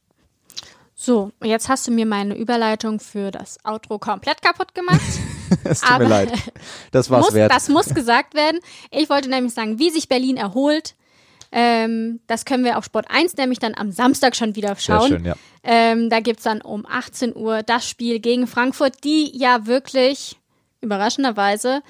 [1.00, 5.00] So, jetzt hast du mir meine Überleitung für das Outro komplett kaputt gemacht.
[5.64, 6.32] es tut mir leid.
[6.92, 7.52] Das war's muss, wert.
[7.52, 8.60] Das muss gesagt werden.
[8.90, 10.96] Ich wollte nämlich sagen, wie sich Berlin erholt.
[11.52, 15.02] Ähm, das können wir auf Sport 1 nämlich dann am Samstag schon wieder schauen.
[15.02, 15.36] Sehr schön, ja.
[15.64, 20.38] Ähm, da gibt's dann um 18 Uhr das Spiel gegen Frankfurt, die ja wirklich
[20.82, 21.84] überraschenderweise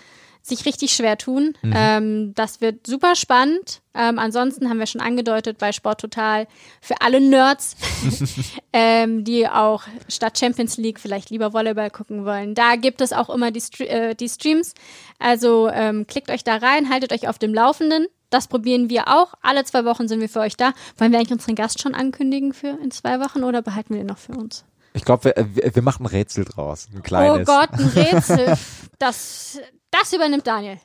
[0.48, 1.54] sich richtig schwer tun.
[1.62, 1.74] Mhm.
[1.76, 3.82] Ähm, das wird super spannend.
[3.94, 6.48] Ähm, ansonsten haben wir schon angedeutet bei Sport Total
[6.82, 7.76] für alle Nerds,
[8.74, 12.54] ähm, die auch statt Champions League vielleicht lieber Volleyball gucken wollen.
[12.54, 14.74] Da gibt es auch immer die, äh, die Streams.
[15.20, 18.08] Also ähm, klickt euch da rein, haltet euch auf dem Laufenden.
[18.30, 19.34] Das probieren wir auch.
[19.42, 20.74] Alle zwei Wochen sind wir für euch da.
[20.98, 24.08] Wollen wir eigentlich unseren Gast schon ankündigen für in zwei Wochen oder behalten wir den
[24.08, 24.66] noch für uns?
[24.94, 26.88] Ich glaube, wir, wir, wir machen ein Rätsel draus.
[26.94, 27.48] Ein kleines.
[27.48, 28.58] Oh Gott, ein Rätsel.
[29.00, 29.60] Das,
[30.00, 30.78] das übernimmt Daniel.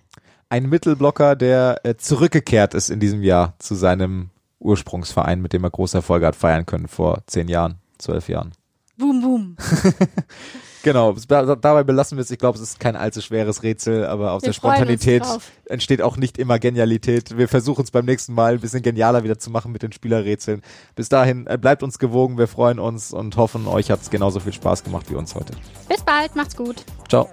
[0.49, 5.71] Ein Mittelblocker, der äh, zurückgekehrt ist in diesem Jahr zu seinem Ursprungsverein, mit dem er
[5.71, 8.53] große Erfolge hat feiern können vor zehn Jahren, zwölf Jahren.
[8.99, 9.57] Boom, boom.
[10.83, 12.31] genau, dabei belassen wir es.
[12.31, 15.25] Ich glaube, es ist kein allzu schweres Rätsel, aber aus Wir der Spontanität
[15.67, 17.37] entsteht auch nicht immer Genialität.
[17.37, 20.63] Wir versuchen es beim nächsten Mal ein bisschen genialer wieder zu machen mit den Spielerrätseln.
[20.95, 24.39] Bis dahin, äh, bleibt uns gewogen, wir freuen uns und hoffen, euch hat es genauso
[24.39, 25.55] viel Spaß gemacht wie uns heute.
[25.89, 26.85] Bis bald, macht's gut.
[27.09, 27.29] Ciao.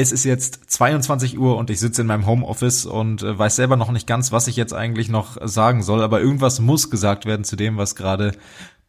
[0.00, 3.74] Es ist jetzt 22 Uhr und ich sitze in meinem Homeoffice und äh, weiß selber
[3.74, 7.42] noch nicht ganz, was ich jetzt eigentlich noch sagen soll, aber irgendwas muss gesagt werden
[7.42, 8.30] zu dem, was gerade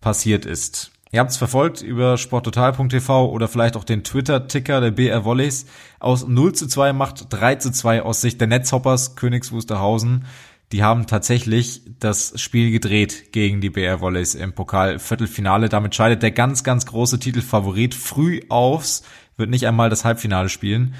[0.01, 0.91] passiert ist.
[1.11, 5.65] Ihr habt es verfolgt über sporttotal.tv oder vielleicht auch den Twitter-Ticker der BR Volleys.
[5.99, 10.25] Aus 0 zu 2 macht 3 zu 2 aus Sicht der Netzhoppers Königs Wusterhausen.
[10.71, 15.69] Die haben tatsächlich das Spiel gedreht gegen die BR Volleys im Pokal-Viertelfinale.
[15.69, 19.01] Damit scheidet der ganz, ganz große Titelfavorit früh aufs,
[19.39, 20.93] wird nicht einmal das Halbfinale spielen.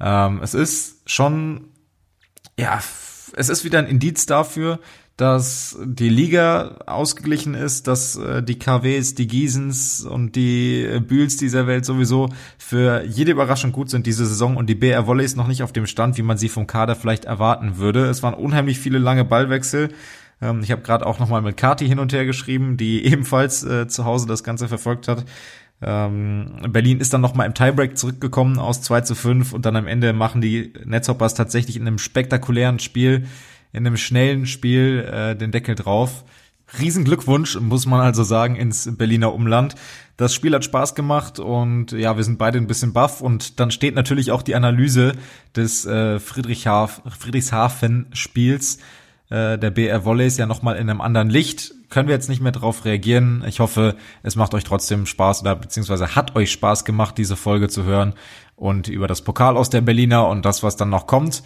[0.00, 1.68] Ähm, es ist schon,
[2.58, 2.80] ja,
[3.36, 4.80] es ist wieder ein Indiz dafür,
[5.16, 11.36] dass die Liga ausgeglichen ist, dass äh, die KWs, die Giesens und die äh, Bühls
[11.36, 15.48] dieser Welt sowieso für jede Überraschung gut sind diese Saison und die BR Volleys noch
[15.48, 18.06] nicht auf dem Stand, wie man sie vom Kader vielleicht erwarten würde.
[18.06, 19.90] Es waren unheimlich viele lange Ballwechsel.
[20.40, 23.86] Ähm, ich habe gerade auch nochmal mit Kati hin und her geschrieben, die ebenfalls äh,
[23.86, 25.24] zu Hause das Ganze verfolgt hat.
[25.82, 29.86] Ähm, Berlin ist dann nochmal im Tiebreak zurückgekommen aus 2 zu 5 und dann am
[29.86, 33.26] Ende machen die Netzhoppers tatsächlich in einem spektakulären Spiel,
[33.72, 36.24] in einem schnellen Spiel äh, den Deckel drauf.
[36.78, 39.74] Riesenglückwunsch, muss man also sagen, ins Berliner Umland.
[40.16, 43.70] Das Spiel hat Spaß gemacht und ja, wir sind beide ein bisschen baff und dann
[43.70, 45.12] steht natürlich auch die Analyse
[45.56, 48.78] des äh, Friedrichshafen-Spiels
[49.32, 51.72] äh, der BR Volleys ja nochmal in einem anderen Licht.
[51.88, 53.42] Können wir jetzt nicht mehr drauf reagieren.
[53.48, 57.68] Ich hoffe, es macht euch trotzdem Spaß oder beziehungsweise hat euch Spaß gemacht, diese Folge
[57.68, 58.12] zu hören
[58.56, 61.42] und über das Pokal aus der Berliner und das, was dann noch kommt,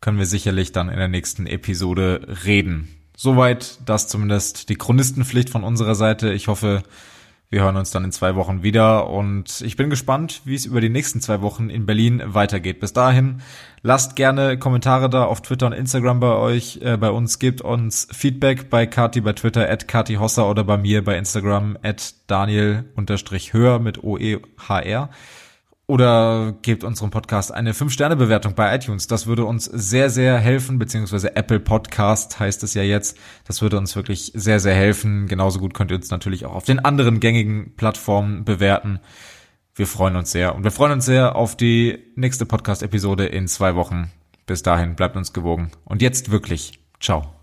[0.00, 2.88] können wir sicherlich dann in der nächsten Episode reden.
[3.16, 6.34] Soweit das zumindest die Chronistenpflicht von unserer Seite.
[6.34, 6.82] Ich hoffe,
[7.48, 10.80] wir hören uns dann in zwei Wochen wieder und ich bin gespannt, wie es über
[10.80, 12.80] die nächsten zwei Wochen in Berlin weitergeht.
[12.80, 13.40] Bis dahin
[13.82, 18.08] lasst gerne Kommentare da auf Twitter und Instagram bei euch, äh, bei uns, gebt uns
[18.10, 22.84] Feedback bei Kati bei Twitter at Kati Hosser oder bei mir bei Instagram at Daniel
[22.96, 25.10] unterstrich höher mit O-E-H-R.
[25.88, 29.06] Oder gebt unserem Podcast eine 5-Sterne-Bewertung bei iTunes.
[29.06, 33.16] Das würde uns sehr, sehr helfen, beziehungsweise Apple Podcast heißt es ja jetzt.
[33.44, 35.28] Das würde uns wirklich sehr, sehr helfen.
[35.28, 38.98] Genauso gut könnt ihr uns natürlich auch auf den anderen gängigen Plattformen bewerten.
[39.76, 40.56] Wir freuen uns sehr.
[40.56, 44.10] Und wir freuen uns sehr auf die nächste Podcast-Episode in zwei Wochen.
[44.46, 45.70] Bis dahin, bleibt uns gewogen.
[45.84, 46.80] Und jetzt wirklich.
[46.98, 47.35] Ciao.